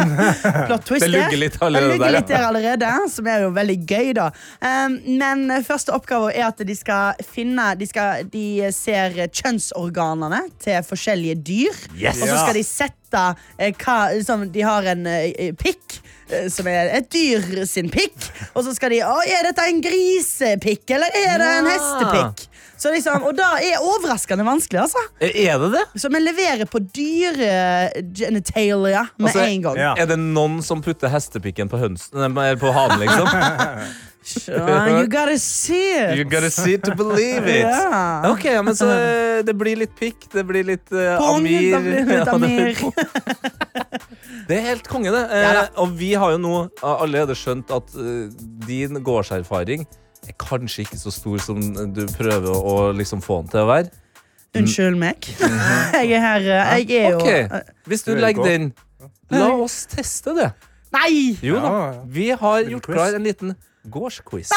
[0.66, 4.12] Plot twist Det lugger litt allerede Det litt der allerede, som er jo veldig gøy,
[4.18, 4.28] da.
[5.06, 11.38] Men første oppgave er at de skal finne De, skal, de ser kjønnsorganene til forskjellige
[11.46, 11.78] dyr.
[11.98, 12.20] Yes!
[12.22, 13.22] Og så skal de sette
[13.58, 16.00] eh, hva liksom, De har en eh, pikk.
[16.30, 18.16] eh, Som er et dyr sin pikk.
[18.54, 22.46] Og så skal de Å, Er dette en grisepikk, eller er det en hestepikk?
[22.76, 25.00] Så liksom, og da er overraskende vanskelig, altså.
[25.20, 25.84] Eh, Er det det?
[26.02, 29.78] Så vi leverer på dyre genitalia med Altså, en gang.
[29.80, 29.94] ja.
[29.96, 32.36] Er det noen som putter hestepikken på hønsen?
[32.60, 33.26] På hanen, liksom?
[34.26, 36.16] Sean, you gotta see it.
[36.18, 37.62] You gotta see it to believe it.
[37.62, 38.26] Yeah.
[38.32, 41.76] Ok, ja, men så eh, det blir litt pikk, det blir litt uh, Pong, Amir.
[41.76, 42.74] Det, blir det litt Ja, Amir.
[44.46, 45.22] Det er helt konge, det.
[45.30, 45.62] Eh, Ja da.
[45.82, 48.26] og vi har jo nå allerede skjønt at uh,
[48.66, 49.86] din gårdserfaring
[50.28, 51.60] er kanskje ikke så stor som
[51.94, 53.90] du prøver å, liksom få den til å være.
[54.56, 55.26] Unnskyld meg.
[56.00, 56.46] Jeg er her.
[56.48, 57.60] eh, Jeg er jo
[57.90, 58.70] Hvis du er legger den,
[59.30, 60.50] la oss teste det.
[60.96, 61.36] Nei!
[61.44, 61.72] Jo da.
[62.08, 63.54] Vi har gjort klar en liten
[63.92, 64.50] gårdsquiz.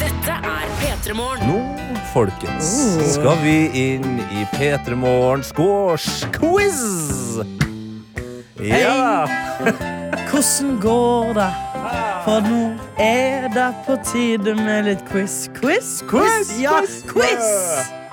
[0.00, 1.48] Dette er P3 Morgen.
[1.48, 2.70] Nå, folkens,
[3.16, 6.80] skal vi inn i P3 Morgens gårdsquiz.
[8.62, 9.26] Ja.
[10.30, 11.50] Hvordan går det?
[12.24, 12.60] For nå
[13.00, 15.48] er det på tide med litt quiz.
[15.56, 16.02] Quiz?
[16.10, 16.52] Quiz?
[16.60, 17.48] Ja, quiz!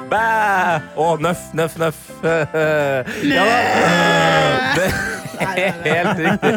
[0.08, 0.80] Bæ!
[0.96, 2.00] Å, nøff, nøff, nøff.
[3.36, 5.17] Ja da.
[5.38, 6.52] Helt riktig.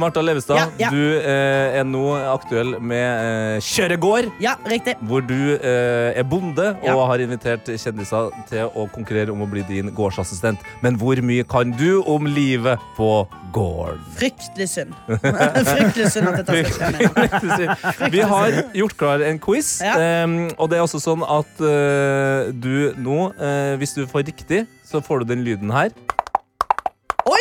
[0.00, 0.90] Marta Levestad, Ja, ja.
[0.92, 4.30] du eh, er nå aktuell med eh, Kjøregård.
[4.42, 4.96] Ja, riktig.
[5.08, 9.64] Hvor du eh, er bonde og har invitert kjendiser til å konkurrere om å bli
[9.68, 10.62] din gårdsassistent.
[10.84, 13.10] Men hvor mye kan du om livet på
[13.54, 14.00] gården?
[14.18, 14.94] Fryktelig synd.
[15.72, 18.08] Fryktelig synd at dette skal skje.
[18.14, 19.96] Vi har gjort klar en quiz, Ja.
[20.22, 24.64] em, og det er også sånn at eh, du nå, eh, hvis du får riktig,
[24.86, 25.90] så får du den lyden her.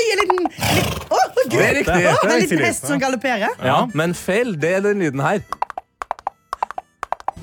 [0.01, 1.59] Oi, en liten, en liten Gud!
[1.59, 2.03] Det er riktig.
[2.05, 3.49] Er En liten hest som galopperer.
[3.63, 5.39] Ja, men feil, det er den lyden her.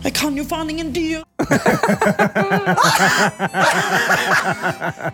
[0.04, 1.22] Jeg kan jo faen ingen dyr.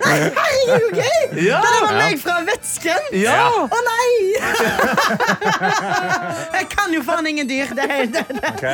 [0.04, 1.44] Nei, herregud, gøy!
[1.46, 1.61] Ja!
[1.64, 3.09] Det var meg fra Vetsken.
[3.16, 3.48] Ja!
[3.64, 4.09] Å nei!
[6.59, 7.72] Jeg kan jo faen ingen dyr.
[7.76, 8.52] Det det, det.
[8.52, 8.64] Ok.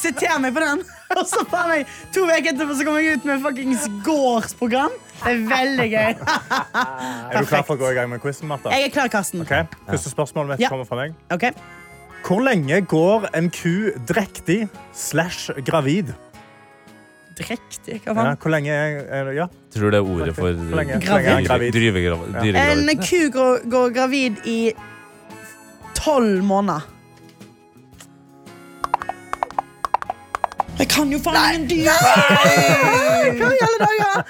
[0.00, 0.82] Siter meg på den.
[1.18, 4.94] Og så faen meg to uker etterpå så kommer jeg ut med fuckings gårdsprogram.
[5.20, 6.14] Det er veldig gøy.
[7.30, 8.72] Er du klar for å gå i gang med quizen, Martha?
[8.72, 9.42] Jeg er klar, Karsten.
[9.44, 9.66] Okay.
[9.90, 10.70] Første spørsmål Ja.
[10.72, 11.14] kommer fra meg.
[11.34, 11.52] Okay.
[12.24, 14.62] Hvor lenge går en ku drektig
[14.96, 16.14] slash gravid?
[17.38, 18.00] Drektig.
[18.04, 18.36] Hva Ja, faen?
[18.42, 19.46] hvor lenge er, ja.
[19.72, 21.76] Tror det er ordet for lenge- gravid?
[22.56, 24.58] En ku går, går gravid i
[25.96, 26.84] tolv måneder.
[30.80, 31.90] Jeg kan jo faen ingen dyr!
[33.36, 34.22] Hva i alle dager?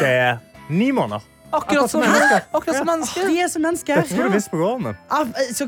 [0.00, 0.34] Det er
[0.74, 1.22] ni måneder.
[1.54, 2.40] Akkurat som mennesker.
[2.50, 3.28] Akkurat som mennesker.
[3.30, 4.00] De er som mennesker.
[4.02, 4.88] Det skulle du visst på gården.
[4.88, 4.96] din.
[5.06, 5.22] Ah,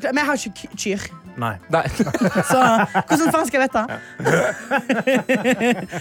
[0.08, 1.04] Men jeg har ikke kyr.
[1.38, 1.52] Nei.
[1.70, 1.84] Nei.
[2.50, 3.82] Så hvordan faen skal jeg vite?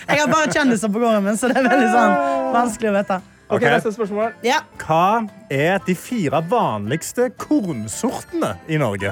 [0.09, 2.13] jeg har bare kjendiser på gården min, så det er veldig sånn
[2.55, 3.17] vanskelig å vite.
[3.45, 3.61] Ok, Ok.
[3.69, 4.31] neste spørsmål.
[4.47, 4.61] Ja.
[4.81, 9.11] Hva er de fire vanligste kornsortene i Norge?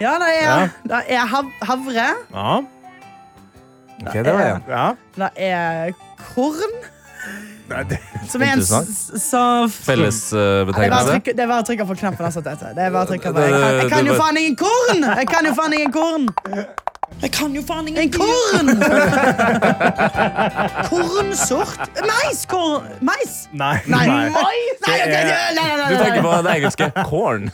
[0.00, 0.52] Ja, det Ja.
[0.60, 2.06] er, det er hav havre.
[2.30, 2.60] Ja.
[4.00, 4.62] Det var en.
[4.68, 4.86] ja.
[5.16, 5.92] Det er
[6.34, 6.74] korn.
[7.70, 11.10] Nei, det, Som er en eh, er Fellesbetegnelse.
[11.12, 12.24] trykke- det er bare å trykke på knappen.
[12.26, 12.72] Altså, dette.
[12.74, 13.40] Det er bare å trykke på.
[13.40, 15.04] Jeg kan, jeg kan jo faen ingen korn!
[15.20, 16.24] Jeg kan jo faen ingen korn!
[17.20, 18.68] Jeg kan jo faen ingen korn!
[20.88, 21.78] Kornsort?
[22.06, 23.48] Maiskorn Mais?
[23.52, 23.76] Nei.
[23.86, 24.30] Nei, nei.
[24.30, 24.34] mais!
[24.86, 25.06] Nei, okay.
[25.06, 27.50] Det er- nei, nei, nei, Du tenker på det engelske corn.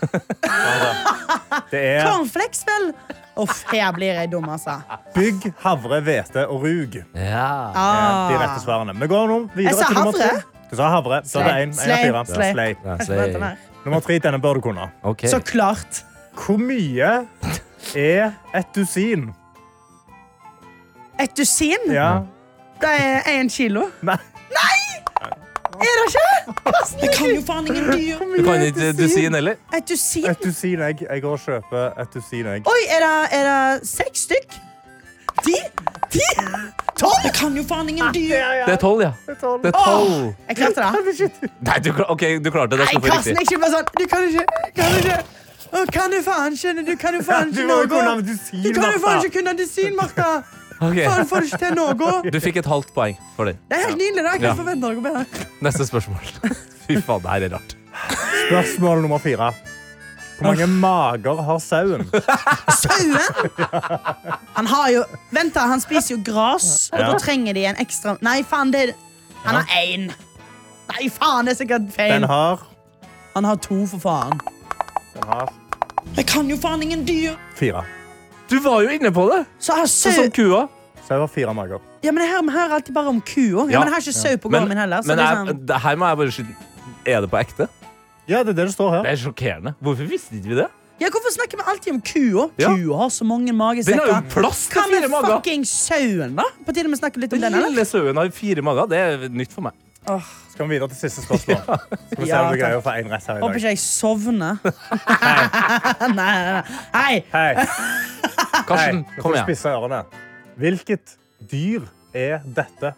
[1.70, 2.92] Det er Cornflakes, vel?
[3.37, 4.79] Uff, her blir jeg dum, altså.
[5.14, 6.94] bygg, havre, hvete og rug.
[7.14, 7.49] Ja.
[7.77, 8.31] Ah.
[8.31, 8.94] De rette svarene.
[8.96, 10.29] Vi går nå videre Jeg sa til nummer havre.
[10.40, 10.68] tre.
[10.70, 11.20] Du sa havre.
[11.29, 12.75] Så det er av Slay.
[12.81, 13.57] fire.
[13.85, 14.88] Nummer tre, denne bør du kunne.
[15.05, 15.29] Okay.
[15.29, 16.01] Så klart.
[16.35, 17.27] Hvor mye
[17.94, 19.29] er et dusin?
[21.20, 21.92] Et dusin?
[21.92, 22.22] Ja.
[22.81, 23.90] Det er én kilo.
[24.03, 24.18] Nei.
[25.80, 26.28] Er det ikke?
[27.02, 28.22] Jeg kan jo faen ingen dyr.
[28.36, 29.54] Du kan ikke dusin heller?
[29.76, 30.26] Et dusin?
[30.30, 31.02] Et dusin egg.
[31.10, 32.70] Jeg går og kjøper et dusin egg.
[32.70, 34.56] Oi, er det, er det seks stykk?
[35.44, 35.54] Ti?
[36.10, 36.20] Ti?
[36.96, 37.18] Tolv?
[37.24, 38.36] Jeg kan jo faen ingen dyr.
[38.66, 39.12] Det er tolv, ja.
[39.26, 40.34] Det er tolv.
[40.48, 40.86] Jeg klarte
[41.20, 41.50] det.
[41.60, 42.86] Nei, du, ok, du klarte det.
[42.92, 43.90] Nei, Karsten, ikke bare sånn.
[44.00, 45.18] Du kan ikke Kan du ikke
[45.66, 47.66] Å, kan du faen ikke Du kan jo faen ikke.
[48.64, 50.30] Du kan jo faen ikke kunne dusin, Martha.
[50.80, 50.98] Ok.
[51.06, 52.30] Faen, får du ikke til noe?
[52.30, 53.56] Du fikk et halvt poeng for den.
[53.70, 54.22] Det er helt nydelig.
[54.26, 54.32] da.
[54.36, 54.54] Jeg kan Ja.
[54.54, 55.46] forvente noe bedre.
[55.64, 56.20] Neste spørsmål.
[56.86, 57.76] Fy faen, det her er rart.
[58.48, 59.52] Spørsmål nummer fire.
[60.36, 62.04] Hvor mange mager har sauen?
[62.76, 63.16] Sauen?
[64.58, 65.60] Han har jo Vent, da.
[65.70, 67.06] Han spiser jo gras, og Ja.
[67.12, 68.92] da trenger de en ekstra Nei, faen, det er
[69.46, 70.10] Han har én.
[70.92, 72.12] Nei, faen, det er sikkert feil.
[72.20, 72.60] Den har
[73.34, 74.38] Han har to, for faen.
[75.14, 75.48] Den har
[76.16, 77.34] Jeg kan jo faen ingen dyr.
[77.56, 77.82] fire.
[78.50, 79.44] Du var jo inne på det!
[79.59, 80.68] Så har Sånn sau som kua.
[81.06, 81.80] Sau har fire mager.
[82.02, 83.66] Ja, men jeg hører, vi hører alltid bare om kua.
[83.66, 83.80] Ja, Ja.
[83.80, 85.02] men jeg har ikke sau på gården min heller.
[85.02, 86.56] Så men det er jeg, sånn, det her må jeg bare skyte.
[87.06, 87.68] Er det på ekte?
[88.26, 89.02] Ja, det er det det står her.
[89.06, 89.74] Det er sjokkerende.
[89.82, 90.68] Hvorfor visste ikke vi det?
[90.98, 92.44] ja, hvorfor snakker vi alltid om kua?
[92.59, 92.70] Ja.
[92.74, 94.30] Kua har så mange Den har jo magesekker.
[94.32, 95.35] plass til Hva med fire mager.
[95.37, 96.42] fucking sauen, da?
[96.64, 97.68] På tide vi snakker litt om Den den, eller?
[97.70, 98.87] lille sauen har fire mager.
[98.88, 99.72] Det er nytt for meg.
[100.07, 101.57] Skal vi videre til siste spørsmål?
[102.12, 103.73] Skal vi se Ja, om du greier å få en rett her i Håper ikke
[103.75, 104.61] jeg sovner.
[106.14, 106.62] nei, nei, nei.
[106.95, 107.16] Hei!
[107.33, 107.66] Hei,
[108.69, 109.19] Karsten, Hei.
[109.21, 109.49] kom igjen.
[109.49, 110.05] spisse ørene.
[110.61, 111.16] Hvilket
[111.51, 112.95] dyr er dette?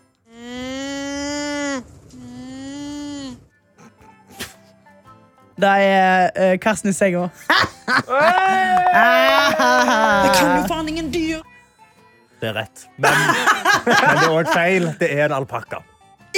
[5.59, 7.25] Det er uh, Karsten i senga.
[7.89, 7.97] det
[10.37, 11.41] kan jo faen ingen dyr.
[12.39, 12.85] Det er rett.
[13.03, 13.11] Men,
[13.89, 14.93] men det er òg feil.
[15.01, 15.81] Det er en alpakka.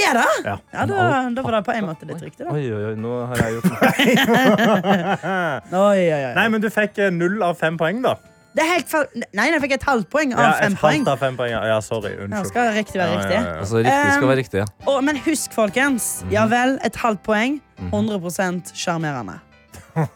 [0.09, 0.23] Er det?
[0.47, 0.55] Ja.
[0.73, 0.95] Ja, da,
[1.37, 2.51] da var det på en måte litt riktig, da.
[2.55, 3.81] Oi, oi, oi, nå har jeg gjort noe.
[5.81, 6.33] Oi, oi, oi.
[6.37, 8.17] Nei, men du fikk eh, null av fem poeng, da.
[8.57, 9.05] Det er helt feil.
[9.39, 11.05] Nei, jeg fikk et halvt poeng av Ja, fem et poeng.
[11.05, 11.53] halvt av fem poeng.
[11.71, 12.11] Ja, sorry.
[12.17, 12.49] Ja, Unnskyld.
[12.51, 13.37] skal riktig være riktig.
[13.37, 13.61] ja, ja, ja.
[13.63, 14.59] Altså, riktig skal Um, være riktig.
[14.65, 14.69] Ja.
[14.91, 16.09] Å, men husk, folkens.
[16.35, 17.61] Ja vel, et halvt poeng.
[17.93, 19.37] 100 sjarmerende.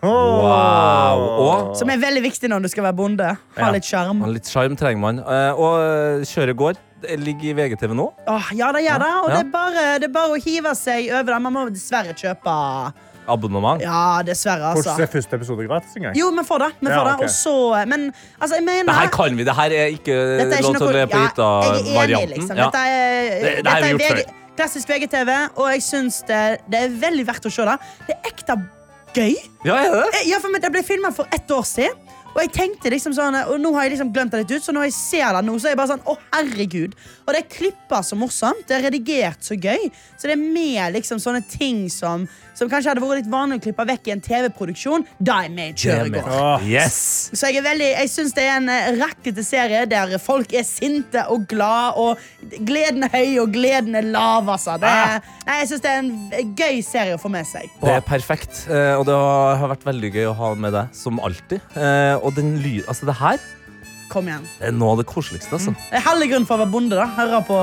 [0.03, 1.23] Wow.
[1.45, 3.29] Og Som er veldig viktig når du skal være bonde.
[3.59, 3.71] Ha Ja.
[3.75, 4.25] litt sjarm.
[4.33, 5.19] litt sjarm trenger man.
[5.21, 6.75] Eh, Og eh, kjøret går.
[7.05, 8.07] Det ligger i VGTV nå.
[8.29, 9.11] Åh, ja, det gjør det.
[9.23, 9.37] Og Ja.
[9.37, 11.43] det, er bare, det er bare å hive seg over det.
[11.43, 12.93] Man må dessverre kjøpe
[13.27, 13.81] Abonnement.
[13.81, 14.97] Ja, dessverre, Får ikke altså.
[14.97, 16.15] se første episode gratis engang.
[16.17, 16.73] Jo, vi får det.
[16.81, 17.25] Vi Ja, får det.
[17.25, 19.45] Og så Men altså, jeg mener Det her kan vi.
[19.45, 21.73] Det her er ikke Dette er lov til å noe le på ja, Jeg er
[21.73, 22.29] enig, hytta-varianten.
[22.37, 22.57] liksom.
[22.57, 26.23] Dette er, Det- det har dette vi er gjort VG, klassisk VGTV, og jeg syns
[26.27, 27.79] det, det er veldig verdt å se det.
[28.07, 28.69] Det er ekte
[29.15, 29.35] gøy.
[29.65, 30.07] ja, er det?
[30.21, 31.97] Eh, Ja, for Det ble filma for ett år siden.
[32.35, 34.73] Og jeg tenkte liksom sånn Og nå har jeg liksom glemt det litt ut, så
[34.75, 36.97] når jeg ser det nå, så er jeg bare sånn Å, herregud.
[37.25, 38.65] Og det er klippa så morsomt.
[38.69, 39.87] Det er redigert så gøy.
[40.19, 43.63] Så det er med liksom sånne ting som Som kanskje hadde vært litt vanlig å
[43.65, 45.07] klippe vekk i en TV-produksjon.
[45.19, 46.29] Da er vi i kjøregård.
[46.29, 46.67] går.
[46.71, 46.99] Yes!
[47.35, 50.63] Så jeg er veldig Jeg syns det er en eh, rakkete serie der folk er
[50.67, 52.19] sinte og glad, og
[52.67, 54.77] gleden er høy, og gleden er lav, altså.
[54.81, 55.19] Det er,
[55.49, 57.71] nei, jeg syns det er en gøy serie å få med seg.
[57.83, 58.65] Det er perfekt.
[58.71, 61.61] eh, Og det har har vært veldig gøy å ha med deg, som alltid.
[62.25, 63.43] Og den lyd, altså det her
[64.13, 64.45] Kom igjen.
[64.61, 65.53] det er noe av det koseligste.
[65.57, 65.75] Altså.
[65.91, 66.97] Det er halve grunn for å være bonde.
[66.97, 67.59] da Høre på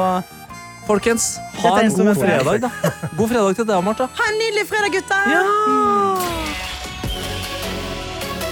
[0.88, 2.72] Folkens, ha en god fredag, da.
[3.18, 4.10] God fredag til deg, Martha.
[4.18, 6.81] Ha en nydelig fredag, gutter!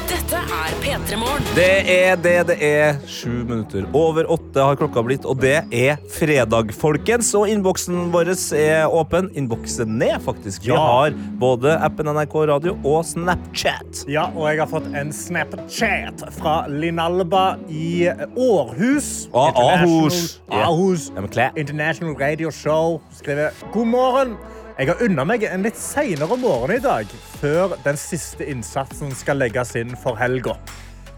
[0.10, 1.44] Dette er P3 Morgen.
[1.54, 2.96] Det er det det er.
[3.10, 7.30] Sju minutter over åtte har klokka blitt, og det er fredag, folkens.
[7.38, 9.30] Og innboksen vår er åpen.
[9.38, 10.66] Innboksen ned, faktisk.
[10.66, 10.78] Vi Ja.
[10.82, 14.06] har både appen NRK Radio og Snapchat.
[14.10, 19.28] Ja, og jeg har fått en Snapchat fra Linalba i Århus.
[19.34, 20.40] Ah, International- Ahus.
[20.52, 20.64] Ja.
[20.66, 21.12] Ahus.
[21.14, 21.52] Ja, men klær.
[21.56, 24.38] International Radio Show skriver God morgen.
[24.80, 27.10] Jeg har unna meg en litt senere morgen i dag,
[27.42, 30.54] før den siste innsatsen skal legges inn for helga.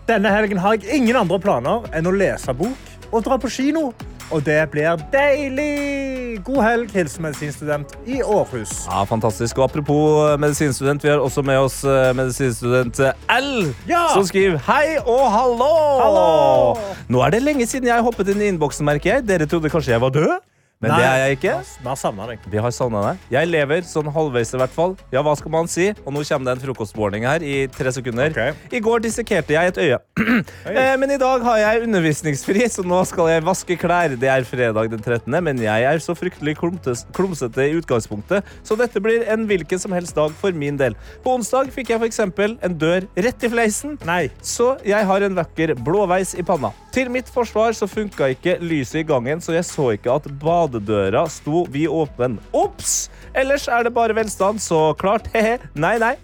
[0.10, 3.92] Denne helgen har jeg ingen andre planer enn å lese bok og dra på kino.
[4.34, 6.40] Og det blir deilig!
[6.48, 8.88] God helg, hilsen medisinstudent i Århus.
[8.88, 9.60] Ja, fantastisk.
[9.60, 12.98] Og apropos medisinstudent, vi har også med oss eh, medisinstudent
[13.36, 13.52] L,
[13.86, 14.08] Ja!
[14.16, 15.74] som skriver hei og hallo!
[16.02, 16.96] Hallo!
[17.14, 19.28] Nå er det lenge siden jeg hoppet inn i innboksen, merker jeg.
[19.30, 20.40] Dere trodde kanskje jeg var død?
[20.82, 20.98] Men Nei.
[20.98, 21.56] det er jeg ikke.
[21.78, 22.46] Vi har savna deg.
[22.50, 23.26] Vi har savna deg.
[23.30, 24.96] Jeg lever sånn halvveis i hvert fall.
[25.14, 25.92] Ja, hva skal man si?
[26.02, 28.34] Og nå kommer det en frokostwarning her i tre sekunder.
[28.34, 28.56] Okay.
[28.74, 30.02] I går dissekerte jeg et øye.
[30.72, 34.14] Eh, men i dag har jeg undervisningsfri, så nå skal jeg vaske klær.
[34.20, 39.02] Det er fredag den 13., men jeg er så fryktelig klumsete i utgangspunktet, så dette
[39.04, 40.96] blir en hvilken som helst dag for min del.
[41.26, 42.22] På onsdag fikk jeg f.eks.
[42.24, 43.98] en dør rett i fleisen.
[44.08, 44.24] Nei.
[44.46, 46.72] Så jeg har en vakker blåveis i panna.
[46.96, 50.28] Til mitt forsvar så funka ikke lyset i gangen, så jeg så ikke at
[50.72, 52.40] badedøra sto vi åpen.
[52.54, 53.10] Ops!
[53.34, 55.58] Ellers er det bare velstand, så klart, he-he.
[55.76, 56.16] Nei, nei.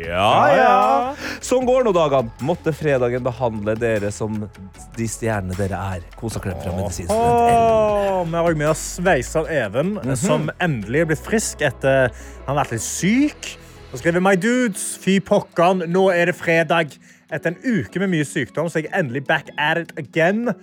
[0.00, 1.14] Ja, ja.
[1.44, 2.30] Sånn går nå dagene.
[2.46, 4.36] Måtte fredagen behandle dere som
[4.96, 6.04] de stjernene dere er.
[6.16, 8.30] Kos og klem fra medisinstudent.
[8.30, 12.14] Vi har òg med oss Sveiser Even, som endelig er blitt frisk etter
[12.46, 13.50] han har vært litt syk.
[13.90, 16.94] Og skriver My dudes, fy pokkeren, nå er det fredag.
[17.28, 20.54] Etter en uke med mye sykdom så er jeg endelig back at it again.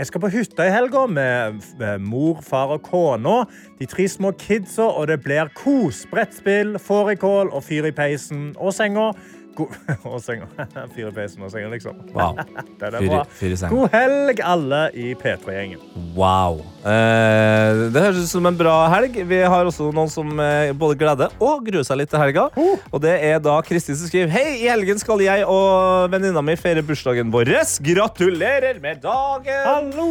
[0.00, 1.58] Jeg skal på hytta i helga med,
[2.00, 3.42] mor, far og kona.
[3.76, 6.06] De tre små kidsa, og det blir kos.
[6.08, 9.10] Brettspill, fårikål og fyr i peisen og senga.
[10.08, 10.48] Og senga.
[11.16, 11.98] Peisen og senga, liksom.
[12.14, 12.38] Wow.
[12.80, 13.22] Det er bra.
[13.70, 15.80] God helg, alle i P3-gjengen.
[16.16, 16.60] Wow.
[16.80, 19.18] Eh, det høres ut som en bra helg.
[19.28, 22.46] Vi har også noen som eh, både gleder og gruer seg litt til helga.
[22.56, 26.56] Og det er da Kristin som skriver Hei, i helgen skal jeg og venninna mi
[26.60, 27.52] feire bursdagen vår.
[27.84, 29.66] Gratulerer med dagen!
[29.66, 30.08] Hallo!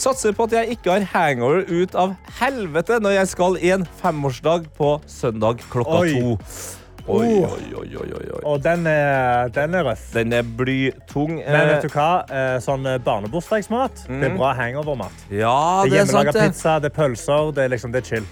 [0.00, 3.88] Satser på at jeg ikke har hangover ut av helvete når jeg skal i en
[4.02, 6.14] femårsdag på søndag klokka Oi.
[6.14, 6.80] to.
[7.08, 8.40] Oi, oi, oi, oi, oi.
[8.46, 10.04] Og den er, den er røff.
[10.14, 11.32] Den er blytung.
[11.40, 12.10] Men vet Eh, du hva?
[12.30, 15.24] Eh, Sånn eh, barnebursdagsmat det er bra hangover-mat.
[15.30, 16.44] ja, Det det er sant, hjemmelaga det.
[16.52, 18.28] pizza, det er pølser, det er liksom det er chill.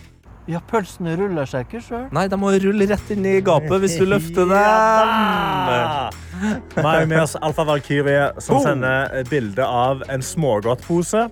[0.51, 2.07] Ja, pølsene ruller seg ikke sjøl.
[2.15, 4.55] Nei, de må rulle rett inn i gapet hvis du løfter dem.
[4.57, 6.11] Ja!
[6.75, 8.65] Vi har med oss Alfa Valkyrie, som Boom!
[8.65, 11.27] sender bilde av en smågodtpose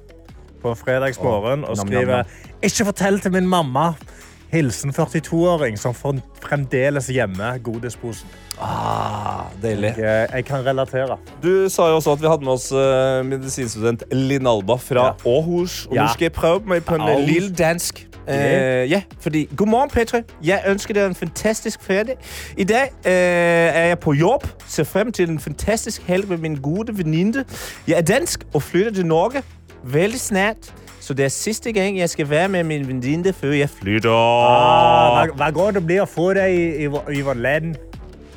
[0.62, 2.26] på fredagsmorgen og skriver
[2.66, 3.92] Ikke fortell til min mamma.
[4.52, 5.94] Hilsen 42-åring som
[6.40, 8.28] fremdeles gjemmer godisposen.
[8.60, 9.92] Ah, deilig.
[9.98, 11.18] Jeg, jeg kan relatere.
[11.42, 15.12] Du sa jo også at vi hadde med oss uh, medisinstudent Linn Alba fra Ja.
[15.30, 15.86] Aarhus.
[15.86, 16.02] Og Ja.
[16.02, 17.28] nå skal jeg prøve meg på en Aarhus.
[17.28, 18.04] lille dansk.
[18.28, 18.34] Uh,
[18.90, 20.20] ja, fordi God morgen, Petra.
[20.44, 22.16] Jeg ønsker deg en fantastisk fredag.
[22.56, 24.48] I dag uh, er jeg på jobb.
[24.66, 27.44] Ser frem til en fantastisk helg med min gode venninne.
[27.86, 29.42] Jeg er dansk og flytter til Norge
[29.84, 30.72] veldig snart.
[31.08, 34.12] Så det er siste gang jeg skal være med min venninne før jeg flytter.
[34.12, 37.78] Ah, hva, hva går det blir å få deg i, i, i vårt land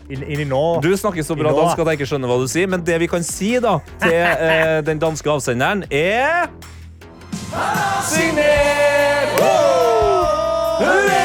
[0.08, 0.62] inn, inn i nå?
[0.80, 3.12] Du snakker så bra dansk at jeg ikke skjønner hva du sier, men det vi
[3.12, 4.16] kan si da til
[4.48, 6.48] eh, den danske avsenderen, er
[8.08, 9.36] Signer!
[10.80, 11.21] Hurra!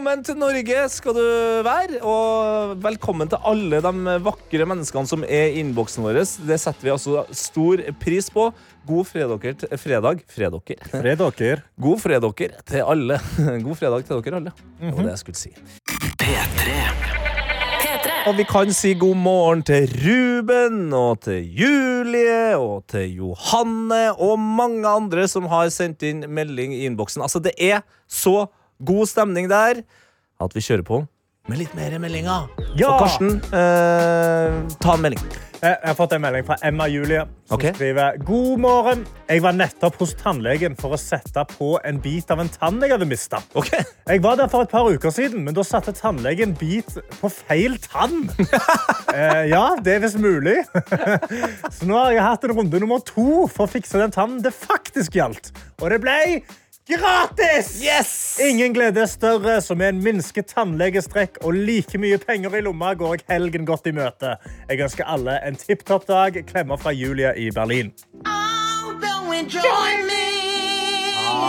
[0.00, 1.24] Velkommen til Norge skal du
[1.66, 6.22] være, og velkommen til alle de vakre menneskene som er i innboksen vår.
[6.48, 8.46] Det setter vi altså stor pris på.
[8.88, 10.80] God fredag, til- fredag, fredokker.
[10.88, 11.60] Det er.
[11.76, 13.18] God fredokker til alle.
[13.66, 14.52] God fredag til dere alle.
[14.80, 15.52] Det var det jeg skulle si.
[16.16, 16.78] P3.
[17.84, 18.14] P3.
[18.30, 24.40] Og vi kan si god morgen til Ruben og til Julie og til Johanne og
[24.40, 27.20] mange andre som har sendt inn melding i innboksen.
[27.20, 28.46] Altså, det er så
[28.84, 29.82] god stemning der
[30.40, 31.04] at vi kjører på
[31.50, 32.50] med litt mer meldinger.
[32.78, 32.92] Ja!
[32.92, 35.22] Og Karsten, eh, ta en melding.
[35.60, 37.74] Jeg jeg har fått en melding fra Emma Julie, som okay.
[37.74, 39.02] skriver God morgen.
[39.28, 42.94] Jeg var nettopp hos tannlegen for å sette på en bit av en tann jeg
[42.94, 43.42] hadde mista.
[43.52, 43.84] Okay.
[44.08, 46.88] Jeg var der for et par uker siden, men da satte tannlegen bit
[47.18, 48.30] på feil tann.
[49.16, 50.62] eh, ja, det er visst mulig.
[51.76, 54.54] Så nå har jeg hatt en runde nummer to for å fikse den tannen det
[54.56, 55.52] faktisk gjaldt.
[55.82, 56.18] Og det ble
[56.90, 57.70] gratis!
[58.40, 62.92] Ingen glede er større, som med en minsket tannlegestrekk og like mye penger i lomma
[62.98, 64.34] går jeg helgen godt i møte.
[64.70, 66.40] Jeg ønsker alle en tipp topp dag.
[66.50, 67.92] Klemmer fra Julia i Berlin.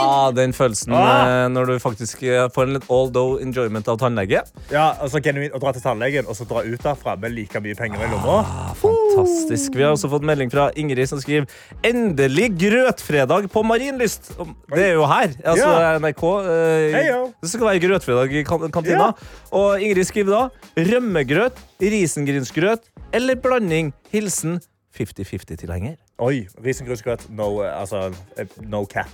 [0.02, 1.46] Ah, den følelsen Ah.
[1.46, 4.42] eh, når du faktisk eh, får en litt although enjoyment av tannlege.
[4.72, 7.76] Ja, altså genuint Å dra til tannlegen og så dra ut derfra med like mye
[7.76, 8.40] penger i lomma.
[8.42, 8.74] Ah,
[9.16, 9.76] fantastisk.
[9.76, 11.48] Vi har også fått melding fra Ingrid som skriver
[11.88, 14.32] Endelig grøtfredag på Marienlyst.
[14.74, 15.34] Det er jo her.
[15.44, 15.98] Altså Ja.
[16.00, 16.24] NRK.
[16.42, 19.12] Eh, det skal være grøtfredag i kantina.
[19.12, 19.12] Ja.
[19.52, 23.94] Og Ingrid skriver da rømmegrøt, risengrynsgrøt eller blanding.
[24.12, 24.60] Hilsen
[24.98, 25.96] 50-50-tilhenger.
[26.20, 27.30] Oi, risengrynsgrøt.
[27.30, 29.10] No, eh, altså, eh, no cap.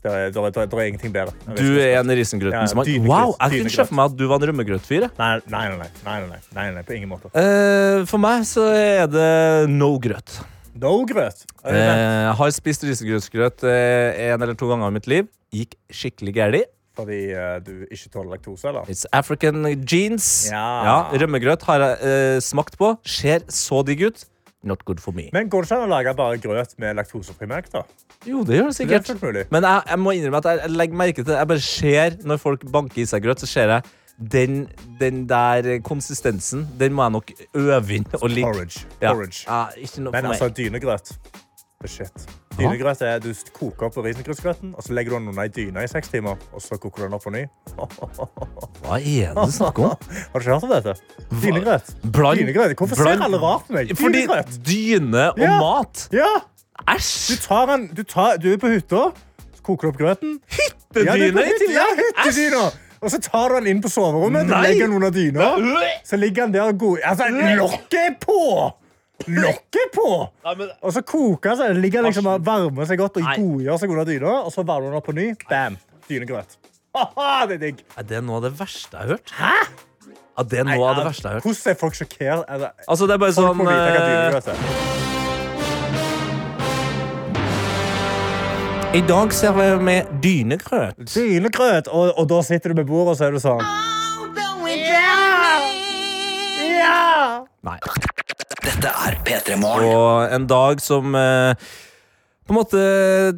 [0.00, 1.34] Det er, det er, det er, ingenting bedre.
[1.58, 2.86] Du er en Ja, risengrøtens mann.
[2.88, 3.10] dynegrøt.
[3.10, 5.04] Wow, jeg kunne ikke se for meg at du var en rømmegrøtfyr.
[5.18, 7.28] Nei, nei, nei, nei, nei, nei, nei, på ingen måte.
[7.36, 9.28] Uh, for meg så er det
[9.68, 10.38] no grøt.
[10.80, 11.44] No grøt.
[11.66, 15.28] Eh, Jeg har spist risengrøtsgrøt én en eller to ganger i mitt liv.
[15.52, 16.76] Gikk skikkelig gærent.
[16.96, 18.88] Fordi uh, du ikke tåler laktose, eller?
[18.90, 20.48] It's African jeans.
[20.50, 21.10] Ja.
[21.12, 22.94] Rømmegrøt har jeg eh, smakt på.
[23.06, 24.24] Ser så digg ut.
[24.62, 25.28] Not good for me.
[25.32, 27.84] Men går det ikke an å lage bare grøt med laktosefri melk, da?
[28.28, 29.50] Jo, det gjør det Det er sikkert.
[29.54, 32.42] Men jeg, jeg må innrømme at jeg, jeg legger merke til Jeg bare ser når
[32.42, 34.66] folk banker i seg grøt, så ser jeg den,
[35.00, 38.50] den der konsistensen, den må jeg nok øve inn og ligge.
[38.52, 38.82] Porridge.
[39.00, 39.14] Ja.
[39.14, 39.46] Porridge.
[39.48, 41.49] Ja, Men altså, dynegrøt det
[41.88, 42.12] shit.
[42.58, 45.88] Dynegrøt er Du koker opp risengrynsgrøten, og så legger du den under ei dyne i
[45.88, 46.36] seks timer.
[46.52, 47.46] Og så koker du den opp på ny.
[48.84, 50.10] Hva er det du snakker om?
[50.34, 50.94] Har du ikke hørt om dette?
[51.40, 51.94] Dynegrøt.
[52.12, 52.74] Bland- Dynegrøt.
[52.76, 53.94] Hvorfor bland- ser alle rart på meg?
[53.96, 54.26] Fordi
[54.66, 55.56] dyne og Ja.
[55.60, 56.28] mat Ja,
[56.80, 57.40] du Æsj!
[57.46, 59.10] tar en, Du, tar, du er på hytta,
[59.56, 60.36] så koker du opp grøten.
[60.92, 62.04] Du Hyttedyne i tillegg!
[62.26, 62.76] Æsj!
[63.00, 64.44] Og så tar du den inn på soverommet.
[64.44, 65.54] Du legger den under dyna.
[66.04, 67.24] Så ligger den der og god Altså,
[67.56, 68.36] lokket er på!
[69.28, 70.08] Lokket på!
[70.82, 73.36] Og så koker så ligger liksom og varmer seg godt og Nei.
[73.40, 74.32] godgjør seg under dyna.
[74.46, 75.26] Og så varmer den opp på ny.
[75.50, 75.76] Bam!
[76.08, 76.56] Dynegrøt.
[76.90, 77.84] Det er digg.
[78.00, 79.28] Er det noe av det verste jeg har hørt?
[79.38, 79.54] Hæ?
[80.40, 81.44] Er det noe Nei, av det verste jeg har hørt.
[81.46, 82.44] Hvordan er folk sjokkert?
[82.48, 84.90] Er det- Altså, det er bare Folk sånn eh.
[88.90, 90.96] I dag ser vi dynegrøt.
[91.14, 93.62] Dynegrøt, og, og da sitter du ved bordet og så er du sånn
[97.62, 97.76] Nei.
[98.60, 99.88] Dette er P3 Morgen.
[99.94, 101.54] Og en dag som eh,
[102.46, 102.82] på en måte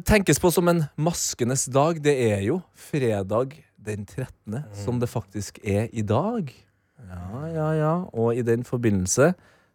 [0.07, 2.59] tenkes på som en maskenes dag, det er jo
[2.89, 6.51] fredag den 13., som det faktisk er i dag.
[7.03, 7.93] Ja, ja, ja.
[8.15, 9.33] Og i den forbindelse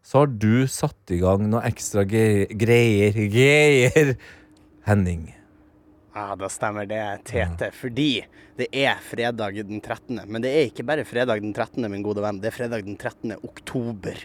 [0.09, 3.17] så har du satt i gang noe ekstra ge- greier.
[3.33, 4.15] Greier.
[4.89, 5.27] Henning.
[6.17, 7.69] Ja, da stemmer det, Tete.
[7.77, 8.11] Fordi
[8.59, 10.23] det er fredag den 13.
[10.27, 12.41] Men det er ikke bare fredag den 13., min gode venn.
[12.43, 13.37] Det er fredag den 13.
[13.45, 14.25] oktober.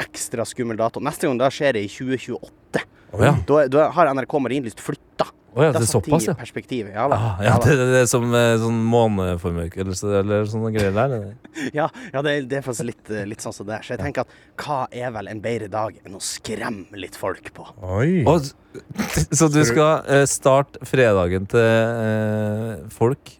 [0.00, 1.00] Ekstra skummel dato.
[1.04, 2.86] Neste gang da skjer det i 2028.
[3.12, 3.36] Oh, ja.
[3.46, 5.26] Da, da har NRK Marienlyst flytta.
[5.52, 6.32] Oh, ja, det er såpass, ja.
[6.32, 6.86] perspektiv.
[6.88, 7.16] Ja, da.
[7.18, 11.34] Ah, ja, det, det, det er som eh, sånn måneformørkelse eller sånne greier der.
[11.78, 13.84] ja, ja det, det er faktisk litt, eh, litt sånn som det er.
[13.84, 17.52] Så jeg tenker at hva er vel en bedre dag enn å skremme litt folk
[17.52, 17.68] på?
[17.84, 18.22] Oi.
[18.24, 18.48] Og,
[19.42, 23.36] så du skal eh, starte fredagen til eh, folk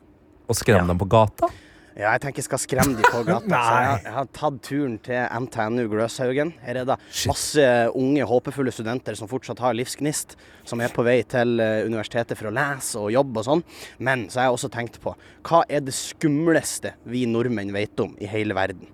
[0.53, 0.91] og skremme Ja.
[0.93, 1.49] dem på gata?
[1.97, 3.59] Ja, jeg tenker jeg skal skremme de på gata.
[3.59, 6.53] så jeg, jeg har tatt turen til NTNU Gløshaugen.
[6.64, 6.97] Her er det
[7.28, 7.66] masse
[7.99, 12.49] unge, håpefulle studenter som fortsatt har livsgnist, som er på vei til eh, universitetet for
[12.49, 13.64] å lese og jobbe og sånn.
[14.01, 15.12] Men så har jeg også tenkt på
[15.49, 18.88] hva er det skumleste vi nordmenn vet om i hele verden?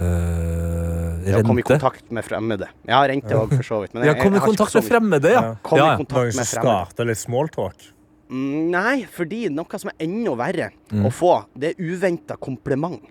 [0.00, 1.40] Uh, rente?
[1.42, 2.70] å komme i kontakt med fremmede.
[2.88, 3.92] Ja, rente òg, for så vidt.
[3.94, 5.42] Men jeg, jeg- kom i jeg har ikke kontakt så med mye- fremmede, ja.
[5.44, 5.54] Ja.
[5.62, 5.96] Kom i ja.
[6.00, 6.86] kontakt med fremmede.
[6.88, 7.88] starter litt smalltalk.
[8.30, 11.04] Mm, Nei, fordi noe som er enda verre Mm.
[11.06, 13.02] å få, det er uventa kompliment.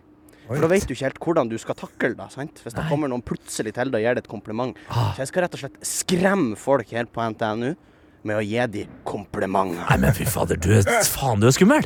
[0.50, 0.56] Oi.
[0.56, 2.32] For da vet du ikke helt hvordan du skal takle det.
[2.32, 2.62] sant?
[2.64, 4.76] Hvis det kommer noen plutselig til deg og gir deg et kompliment.
[4.90, 5.14] Ah.
[5.14, 7.76] Så jeg skal rett og slett skremme folk her på NTNU
[8.24, 9.86] med å gi dem komplimenter.
[9.90, 11.86] Nei, men fy fader, du er, faen, du er skummel!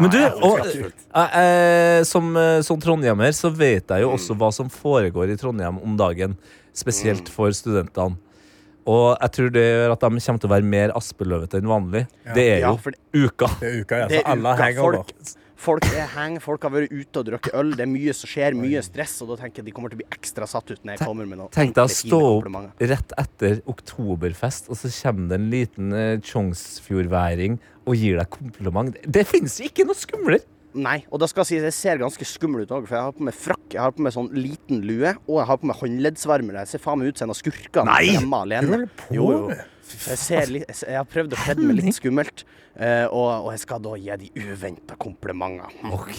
[0.00, 4.14] Men du, og, eh, eh, som, eh, som trondhjemmer så vet jeg jo Mm.
[4.16, 6.36] også hva som foregår i Trondheim om dagen.
[6.74, 7.28] Spesielt Mm.
[7.28, 8.16] for studentene.
[8.88, 12.06] Og jeg tror det gjør at de kommer til å være mer aspeløvete enn vanlig.
[12.34, 13.50] Det er Ja, jo for det, uka.
[13.60, 14.08] Det er uka, ja.
[14.08, 14.62] det Så er alle uka.
[14.64, 15.02] henger over.
[15.02, 17.72] Folk, folk er hang, folk har vært ute og drukket øl.
[17.76, 20.02] Det er mye som skjer, mye stress, og da tenker jeg de kommer til å
[20.04, 22.48] bli ekstra satt ut når jeg kommer med noe Tenk deg å stå opp
[22.94, 27.58] rett etter oktoberfest, og så kommer det en liten uh, Tjongsfjordværing
[27.88, 28.96] og gir deg kompliment.
[29.04, 30.44] Det finnes ikke noe skumlere!
[30.76, 33.06] Nei, og da skal jeg si at jeg ser ganske skummel ut òg, for jeg
[33.06, 35.70] har på meg frakk, jeg har på meg sånn liten lue, og jeg har på
[35.70, 36.64] meg håndleddsvarmere.
[36.66, 38.18] Jeg ser faen meg ut som en av skurkene Nei!
[38.20, 39.40] Hva holder du på Jo, jo.
[39.48, 39.64] med?
[39.88, 42.44] Jeg, ser litt, jeg har prøvd å kledde meg litt skummelt,
[42.76, 45.72] eh, og, og jeg skal da gi de uventa komplimenter.
[45.92, 46.18] OK.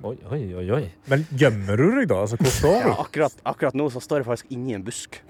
[0.00, 0.66] Oi, oi, oi.
[0.78, 0.84] oi.
[1.12, 2.22] Men gjemmer du deg, da?
[2.24, 2.92] Altså, hvor står Ja, du?
[3.04, 5.20] akkurat, akkurat nå så står jeg faktisk inni en busk.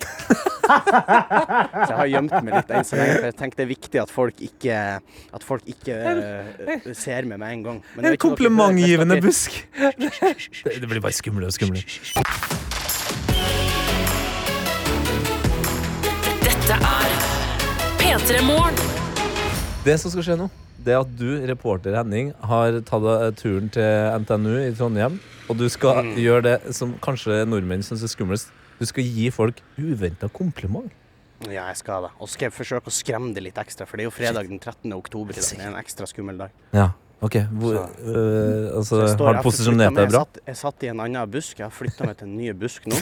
[0.71, 3.17] så jeg har gjemt meg litt enn så lenge.
[3.17, 4.77] For jeg tenker det er viktig at folk ikke,
[5.35, 7.81] at folk ikke uh, ser meg med en gang.
[7.97, 9.59] Men En komplimentgivende busk.
[9.75, 12.70] Det, det blir bare skumlere og skumlere.
[18.11, 20.49] Det som skal skje nå,
[20.83, 25.21] det er at du, reporter Henning, har tatt eh, turen til NTNU i Trondheim.
[25.47, 26.17] Og du skal Mm.
[26.19, 28.51] gjøre det som kanskje nordmenn syns er skumlest.
[28.81, 30.91] Du skal gi folk uventa kompliment.
[31.47, 32.11] Ja, jeg skal det.
[32.19, 34.49] Og så skal jeg forsøke å skremme det litt ekstra, for det er jo fredag
[34.51, 34.93] den 13.
[34.93, 35.33] oktober.
[35.39, 36.51] Det er en ekstra skummel dag.
[36.75, 36.91] Ja,
[37.23, 37.39] ok.
[37.47, 40.19] Hvor, øh, altså, jeg står- har du posisjonert deg bra?
[40.19, 41.57] Jeg satt, jeg satt i en annen busk.
[41.59, 42.97] Jeg har flytta meg til en ny busk nå.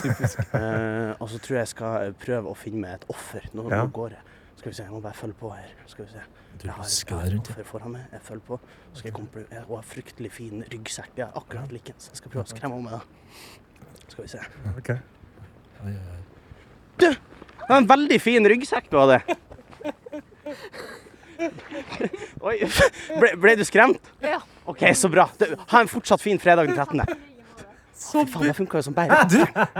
[0.53, 3.41] uh, og så tror jeg jeg skal prøve å finne meg et offer.
[3.55, 3.83] Nå, Ja.
[3.83, 4.19] nå går jeg.
[4.59, 5.67] Skal vi se, jeg må bare følge på her.
[5.87, 6.21] Skal vi se.
[6.59, 8.07] Du Jeg har, jeg har et offer foran meg.
[8.11, 8.57] Jeg følger på.
[8.91, 11.13] Så skal jeg komme på jeg har fryktelig fin ryggsekk.
[11.15, 12.09] Jeg er akkurat likens.
[12.11, 13.03] Jeg skal prøve å skremme henne med det.
[14.11, 14.41] Skal vi se.
[14.73, 14.91] Ok.
[16.99, 17.13] Det
[17.69, 19.21] var en veldig fin ryggsekk du hadde.
[22.49, 22.57] Oi,
[23.21, 24.11] ble, ble du skremt?
[24.19, 24.41] Ja.
[24.67, 25.29] OK, så bra.
[25.39, 27.28] Du, ha en fortsatt fin fredag den 13.
[27.99, 29.37] Så Faen, det funka jo som bare Du,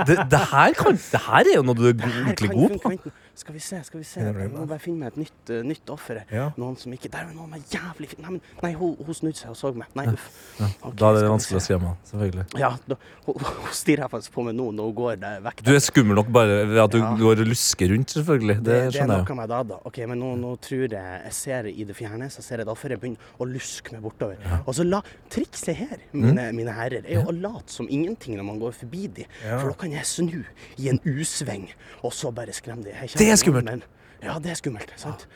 [0.09, 3.11] det, det, her kan, det her er jo noe du er ordentlig god på.
[3.39, 4.20] Skal vi se, skal vi se.
[4.20, 6.17] Ja, Jeg må bare finne meg et nytt, uh, nytt offer.
[6.28, 6.49] Ja.
[6.59, 9.39] Noen som ikke Der er noen med jævlig fin Nei, men, nei hun, hun snudde
[9.39, 9.88] seg og så meg.
[9.95, 10.26] Nei, uff.
[10.59, 12.45] Okay, Da er det vanskelig å skremme henne, Selvfølgelig.
[12.59, 12.97] Ja, da,
[13.30, 15.63] hun, hun stirrer faktisk på meg nå når hun går der vekk.
[15.63, 17.13] Du er skummel nok bare ved at du Ja.
[17.24, 18.57] går og lusker rundt, selvfølgelig.
[18.59, 19.80] Det, det, det er skjønner jeg noe med det, da.
[19.88, 22.74] Ok, men nå, nå tror jeg jeg ser i det fjerne så ser jeg et
[22.76, 22.91] offer.
[22.97, 24.43] Jeg begynner å luske meg bortover.
[24.65, 24.99] Og så la
[25.32, 26.24] Trikset her, Mm.
[26.26, 29.26] mine, mine herrer, er jo å late som ingenting når man går forbi de.
[29.45, 29.60] Ja.
[29.62, 30.41] For da kan jeg snu
[30.78, 31.70] i en U-sving,
[32.03, 32.93] og så bare skremme de.
[33.14, 33.66] Det er skummelt.
[33.70, 33.84] Men,
[34.24, 34.93] ja, det er skummelt.
[34.99, 35.28] sant?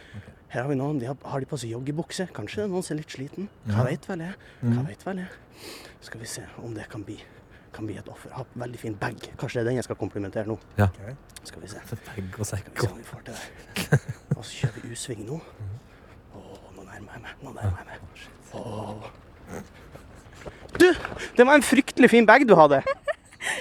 [0.53, 2.27] Her har vi noen, de har, har de på seg joggebukse?
[2.35, 3.47] Kanskje noen som er litt sliten?
[3.65, 4.35] Hva vet vel jeg?
[4.61, 4.75] Mm.
[4.75, 5.71] Hva vet vel jeg?
[6.05, 7.15] Skal vi se om det kan bli,
[7.73, 8.29] kan bli et offer.
[8.37, 9.17] Ha veldig fin bag.
[9.39, 10.59] Kanskje det er den jeg skal komplimentere nå.
[10.77, 10.89] Ja.
[11.41, 11.81] Skal vi se.
[12.09, 13.99] Bag og sekk Skal vi se om vi får til det.
[14.37, 15.39] Og så kjører vi U-sving nå.
[16.37, 16.43] Å,
[16.75, 17.41] nå nærmer jeg meg.
[17.41, 18.27] Nå nærmer jeg meg.
[18.61, 19.09] Åh.
[20.79, 20.87] Du,
[21.37, 22.81] det var en fryktelig fin bag du hadde.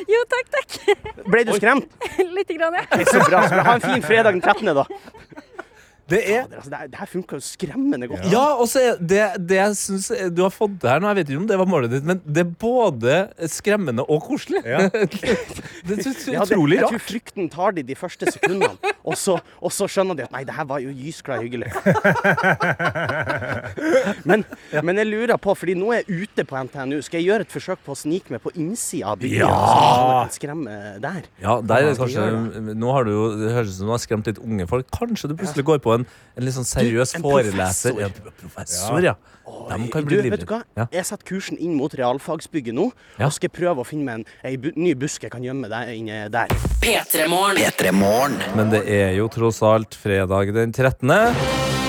[0.09, 0.99] Jo, takk, takk.
[1.27, 1.89] Ble du skremt?
[2.37, 2.85] Litt, grann, ja.
[2.95, 3.43] Er så bra.
[3.51, 3.63] Så.
[3.67, 4.85] Ha en fin fredag den 13., da.
[6.11, 8.25] Det er Fader, altså, det, her- funka jo skremmende godt.
[8.33, 11.17] Ja, og så er det, det jeg syns du har fått det her nå, jeg
[11.21, 13.15] vet ikke om det var målet ditt, men det er både
[13.53, 14.63] skremmende og koselig.
[14.67, 14.89] Ja.
[15.89, 17.07] det syns Ja, utrolig utrolig jeg tror rart.
[17.07, 18.75] frykten tar de de første sekundene,
[19.05, 21.71] og så, og så skjønner de at nei, det her var jo gysglad hyggelig.
[24.29, 24.45] Men,
[24.85, 27.53] men jeg lurer på, fordi nå er jeg ute på NTNU, skal jeg gjøre et
[27.53, 29.43] forsøk på å snike meg på innsida av bygget?
[29.43, 30.23] Ja!
[30.33, 31.27] Skremme der.
[31.43, 34.03] Ja, der er det kanskje Nå har du jo Det høres ut som du har
[34.03, 34.87] skremt litt unge folk.
[34.95, 37.93] Kanskje du plutselig går på en, en litt sånn seriøs Du, en foreleser.
[37.93, 38.01] professor.
[38.01, 39.15] Ja, du er professor, ja.
[39.43, 40.63] De kan du, bli vet du hva?
[40.79, 40.87] Ja.
[40.95, 43.27] Jeg setter kursen inn mot realfagsbygget nå, Ja.
[43.27, 46.25] og skal prøve å finne meg en, en, ny busk jeg kan gjemme deg inne
[46.33, 46.53] der.
[46.83, 47.59] P3morgen.
[47.59, 48.39] P3 Morgen.
[48.57, 51.82] Men det er jo tross alt fredag den 13.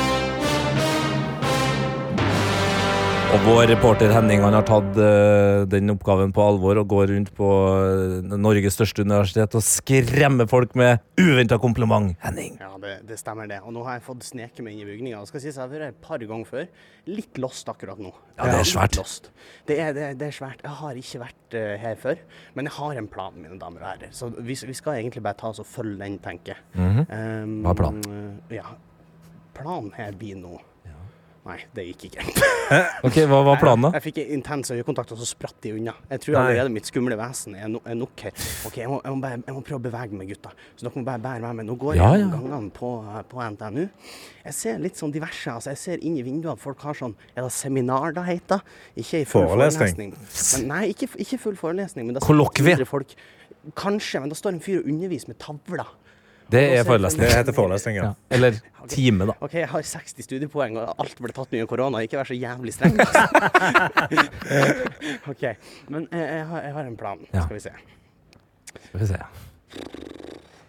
[3.34, 7.32] Og vår reporter Henning han har tatt uh, den oppgaven på alvor og går rundt
[7.34, 12.12] på uh, Norges største universitet og skremmer folk med uventa kompliment.
[12.22, 12.60] Henning.
[12.62, 13.58] Ja, det, det stemmer det.
[13.66, 15.24] Og nå har jeg fått sneke meg inn i bygninga.
[15.26, 16.68] Skal sies, jeg har vært her et par ganger før.
[17.10, 18.12] Litt lost akkurat nå.
[18.38, 18.98] Ja, det er svært.
[19.02, 19.32] lost.
[19.70, 20.62] Det er, det, det er svært.
[20.62, 22.22] Jeg har ikke vært uh, her før,
[22.54, 24.12] men jeg har en plan, mine damer og herrer.
[24.14, 26.62] Så vi, vi skal egentlig bare ta oss og følge den, tenker jeg.
[26.78, 27.66] Um, Mhm.
[27.66, 28.22] Hva er planen?
[28.54, 28.76] Ja.
[29.58, 30.60] Planen her blir nå
[31.44, 32.24] Nei, det gikk ikke.
[33.04, 33.90] Ok, Hva var planen, da?
[33.98, 35.92] Jeg fikk intens øyekontakt, og så spratt de unna.
[36.10, 38.32] Jeg tror allerede mitt skumle vesen er, no er nok her.
[38.70, 40.54] Ok, jeg må, jeg, må bare, jeg må prøve å bevege meg, gutta.
[40.80, 41.68] Så dere må bare bære med meg.
[41.68, 42.30] Nå går jeg Ja, ja.
[42.32, 42.94] gangene på,
[43.34, 43.84] på NTNU.
[44.46, 45.52] Jeg ser litt sånn diverse.
[45.58, 48.64] altså Jeg ser inn i vinduene folk har sånn Er det seminar det heter?
[49.04, 50.16] Ikke i full Forelesning.
[50.16, 50.64] forelesning.
[50.64, 52.08] Men, nei, ikke, ikke full forelesning.
[52.08, 52.80] Men det Kollokvie.
[53.80, 55.92] Kanskje, men da står en fyr og underviser med tavler.
[56.52, 58.04] Det er Det heter forelesning, ja.
[58.04, 58.14] Ja.
[58.30, 59.34] Eller time, da.
[59.42, 62.02] OK, jeg har 60 studiepoeng, og alt ble tatt mye korona.
[62.04, 63.00] Ikke vær så jævlig streng.
[63.00, 63.24] altså.
[65.32, 65.44] OK.
[65.90, 67.24] Men jeg, jeg, har, jeg har en plan.
[67.34, 67.46] Ja.
[67.46, 67.72] Skal vi se.
[68.90, 69.22] Skal vi se.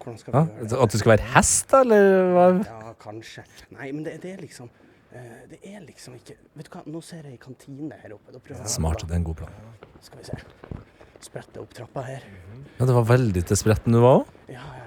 [0.04, 0.78] Hvordan skal vi Ja, gjøre det?
[0.84, 1.80] at du skal være hest, da?
[1.80, 2.46] Eller hva?
[2.68, 3.44] Ja, kanskje.
[3.74, 4.68] Nei, men det, det er liksom
[5.14, 8.32] eh, Det er liksom ikke Vet du hva, nå ser jeg ei kantine her oppe.
[8.34, 9.04] Da prøver jeg Smart.
[9.08, 9.60] Det er en god plan.
[10.04, 10.38] Skal vi se.
[11.24, 12.24] Sprette opp trappa her.
[12.78, 14.32] Ja, Det var veldig til spretten du var òg.
[14.52, 14.83] Ja, ja.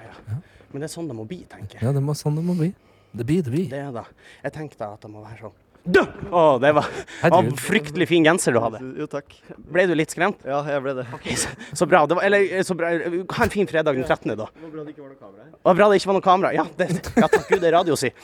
[0.71, 1.85] Men det er sånn det må bli, tenker jeg.
[1.87, 2.73] Ja, det må, sånn det må bli.
[3.17, 3.69] Det blir det blir.
[3.71, 4.03] Det er det.
[4.43, 5.55] Jeg tenkte at det må være sånn
[5.87, 6.01] Dø!
[6.35, 6.85] Oh, det var,
[7.23, 8.81] en fryktelig fin genser du hadde.
[8.99, 9.31] Jo, takk.
[9.71, 10.41] Ble du litt skremt?
[10.43, 11.05] Ja, jeg ble det.
[11.15, 11.47] Okay, så,
[11.79, 12.01] så bra.
[12.09, 12.89] Det var, eller, så bra.
[12.91, 14.49] Ha en fin fredag den 13., da.
[14.51, 15.51] Det var bra det ikke var noe kamera her.
[15.53, 16.51] Det var bra det ikke var noe kamera.
[16.57, 18.09] Ja, det, ja takk Gud, det er radio, si.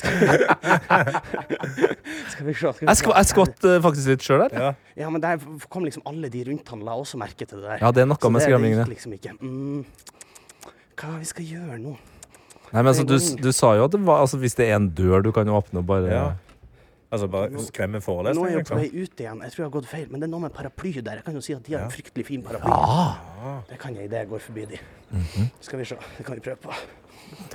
[0.00, 0.38] Skal vi se.
[2.32, 4.56] Skal vi Jeg, skv jeg skvatt uh, faktisk litt sjøl der.
[4.56, 4.70] Ja.
[5.04, 5.40] Ja, men der
[5.72, 7.78] kom liksom alle de rundt han la også merke til det der.
[7.84, 8.88] Ja, det er noe Så med det- skremmingene.
[8.88, 9.36] Liksom ikke.
[9.40, 9.84] Mm,
[10.96, 11.96] hva vi skal gjøre nå?
[12.72, 14.88] Nei, men altså, du, du sa jo at det var altså, Hvis det er en
[14.96, 16.24] dør du kan åpne og bare Ja.
[17.12, 18.78] Altså bare skremme Nå er forelesning, jeg jo på liksom.
[18.80, 19.40] vei ut igjen.
[19.44, 21.18] Jeg tror jeg har gått feil, men det er noe med paraply der.
[21.20, 22.72] Jeg kan jo si at de har en fryktelig fin paraply.
[22.72, 23.50] Ja!
[23.68, 24.78] Det kan jeg idet jeg går forbi de.
[25.10, 25.50] Mhm.
[25.60, 25.98] Skal vi se.
[26.16, 26.72] Det kan vi prøve på.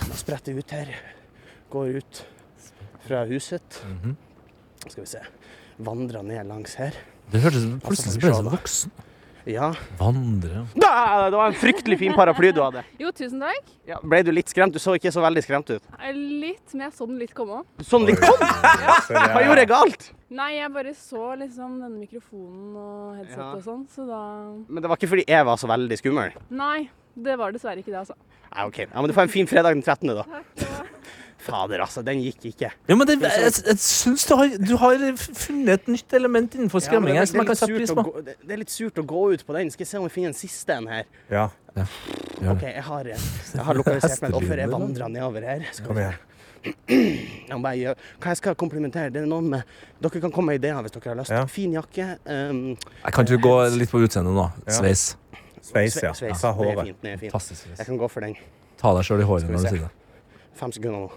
[0.06, 0.94] Nå spretter jeg ut her.
[1.74, 2.22] Går ut
[3.08, 3.82] fra huset.
[3.90, 4.14] Mhm.
[4.86, 5.24] Skal vi se.
[5.90, 6.94] Vandrer ned langs her.
[7.32, 8.92] Det hørtes Altså, plutselig som vi ble så voksen.
[9.48, 9.70] Ja.
[10.00, 12.82] Vandre Da, det var en fryktelig fin paraply du hadde.
[13.00, 13.70] Jo, tusen takk.
[13.88, 14.76] Ja, ble du litt skremt?
[14.76, 15.86] Du så ikke så veldig skremt ut.
[16.12, 17.86] Litt, men jeg så den litt komme òg.
[17.88, 18.44] Sånn litt kom!
[19.08, 20.10] Hva gjorde jeg galt?
[20.36, 23.52] Nei, jeg bare så liksom denne mikrofonen og headsetet Ja.
[23.56, 24.22] og sånn, så da
[24.68, 26.36] Men det var ikke fordi jeg var så veldig skummel.
[26.52, 28.18] Nei, det var dessverre ikke det, altså.
[28.52, 28.82] Nei, OK.
[28.84, 30.28] Ja, men du får en fin fredag den 13., da.
[31.48, 32.04] Fader, altså.
[32.06, 32.70] Den gikk ikke.
[32.90, 36.84] Ja, men det, jeg, jeg syns du har, du har funnet et nytt element innenfor
[36.84, 38.12] Ja, skremming er, som jeg det, kan sette litt pris surt å på.
[38.12, 39.72] gå, det, det er litt surt å gå ut på den.
[39.74, 41.10] Skal jeg se om vi finner en siste en her.
[41.34, 41.48] Ja.
[41.78, 41.88] ja.
[42.54, 44.64] OK, jeg har, jeg har lokalisert meg et offer.
[44.64, 45.68] Jeg vandrer nedover her.
[45.74, 46.24] Skal Kom vi igjen.
[47.48, 47.60] se.
[47.64, 49.12] Bare, hva jeg skal komplimentere?
[49.14, 51.32] Det er noe med Dere kan komme med ideer hvis dere har lyst.
[51.34, 51.46] Ja.
[51.52, 52.10] Fin jakke.
[52.26, 52.64] Um,
[53.06, 54.48] Jeg kan ikke gå litt på utseendet nå.
[54.66, 54.76] Ja.
[54.80, 55.06] Sveis.
[55.68, 56.14] Sveis, ja.
[56.16, 56.32] sveis.
[56.32, 56.36] ja.
[56.36, 56.84] Det er håret.
[56.90, 57.02] fint.
[57.04, 57.64] Det er fint.
[57.78, 58.36] Jeg kan gå for den.
[58.82, 59.94] Ta deg sjøl i håret når du sier det.
[60.58, 61.12] Fem sekunder nå.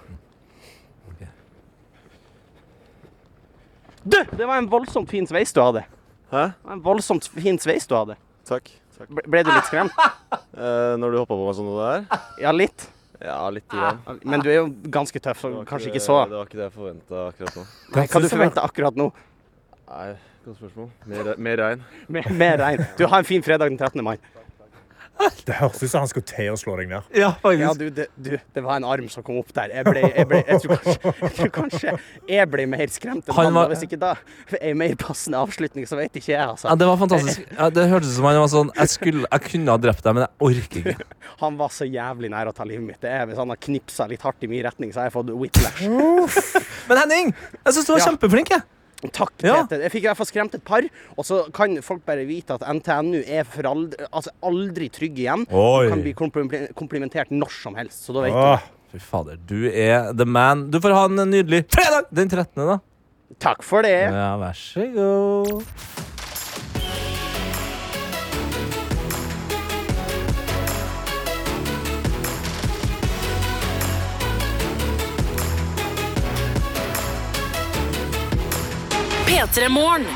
[4.01, 4.17] Du!
[4.33, 5.83] Det var en voldsomt fin sveis du hadde.
[6.31, 6.45] Hæ?
[6.57, 8.17] Det var En voldsomt fin sveis du hadde.
[8.49, 8.71] Takk.
[8.97, 9.11] takk.
[9.11, 9.97] Ble, ble du litt skremt?
[10.51, 12.19] Eh, når du hoppa på meg sånn som det der?
[12.43, 12.83] Ja, litt.
[13.23, 14.01] Ja, litt igjen.
[14.29, 16.17] Men du er jo ganske tøff, så kanskje ikke så.
[16.29, 17.65] Det var ikke det jeg forventa akkurat nå.
[17.95, 19.07] Nei, Hva du forventa akkurat nå?
[19.89, 20.09] Nei,
[20.45, 20.91] godt spørsmål.
[21.11, 21.87] Mer, mer regn.
[22.13, 22.85] Mer, mer regn.
[22.99, 24.03] Du ha en fin fredag den 13.
[24.05, 24.17] mai.
[25.49, 27.07] Det hørtes ut som han skulle til å slå deg ned.
[27.17, 29.73] Ja, Ja, du, det, du, det var en arm som kom opp der.
[29.75, 31.95] Jeg, ble, jeg, ble, jeg, tror, kanskje, jeg tror kanskje
[32.31, 33.57] jeg ble mer skremt enn Han han.
[33.59, 33.73] var-.
[33.75, 34.15] Hvis ikke da
[34.61, 36.69] en mer passende avslutning, så vet ikke jeg, altså.
[36.71, 37.45] Ja, det var fantastisk.
[37.59, 40.17] Ja, det hørtes ut som han var sånn jeg, skulle, jeg kunne ha drept deg,
[40.19, 41.09] men jeg orker ikke.
[41.41, 42.99] Han var så jævlig nær å ta livet mitt.
[43.01, 45.31] Det er, hvis han har knipsa litt hardt i min retning, så har jeg fått
[45.33, 45.81] whiplash.
[46.91, 47.31] Men Henning,
[47.65, 48.09] jeg syns du var Ja.
[48.11, 48.51] kjempeflink.
[48.53, 48.65] Jeg.
[49.09, 49.63] Takk, Ja.
[49.65, 49.81] Peter.
[49.87, 50.85] Jeg fikk i hvert fall skremt et par.
[51.17, 55.47] Og så kan folk bare vite at NTNU er for aldri, altså aldri trygg igjen.
[55.49, 55.89] Oi.
[55.89, 56.13] Kan bli
[56.77, 58.05] komplimentert når som helst.
[58.05, 60.65] Så da vet Åh, Fy fader, du er the man.
[60.71, 62.81] Du får ha en nydelig fredag den 13., da.
[63.39, 64.11] Takk for det.
[64.11, 65.63] Ja, vær så god.
[79.31, 80.07] P3 Morgen.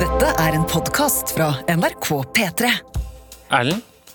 [0.00, 2.06] Dette er en podkast fra NRK
[2.38, 2.70] P3.
[3.52, 3.82] Erlend,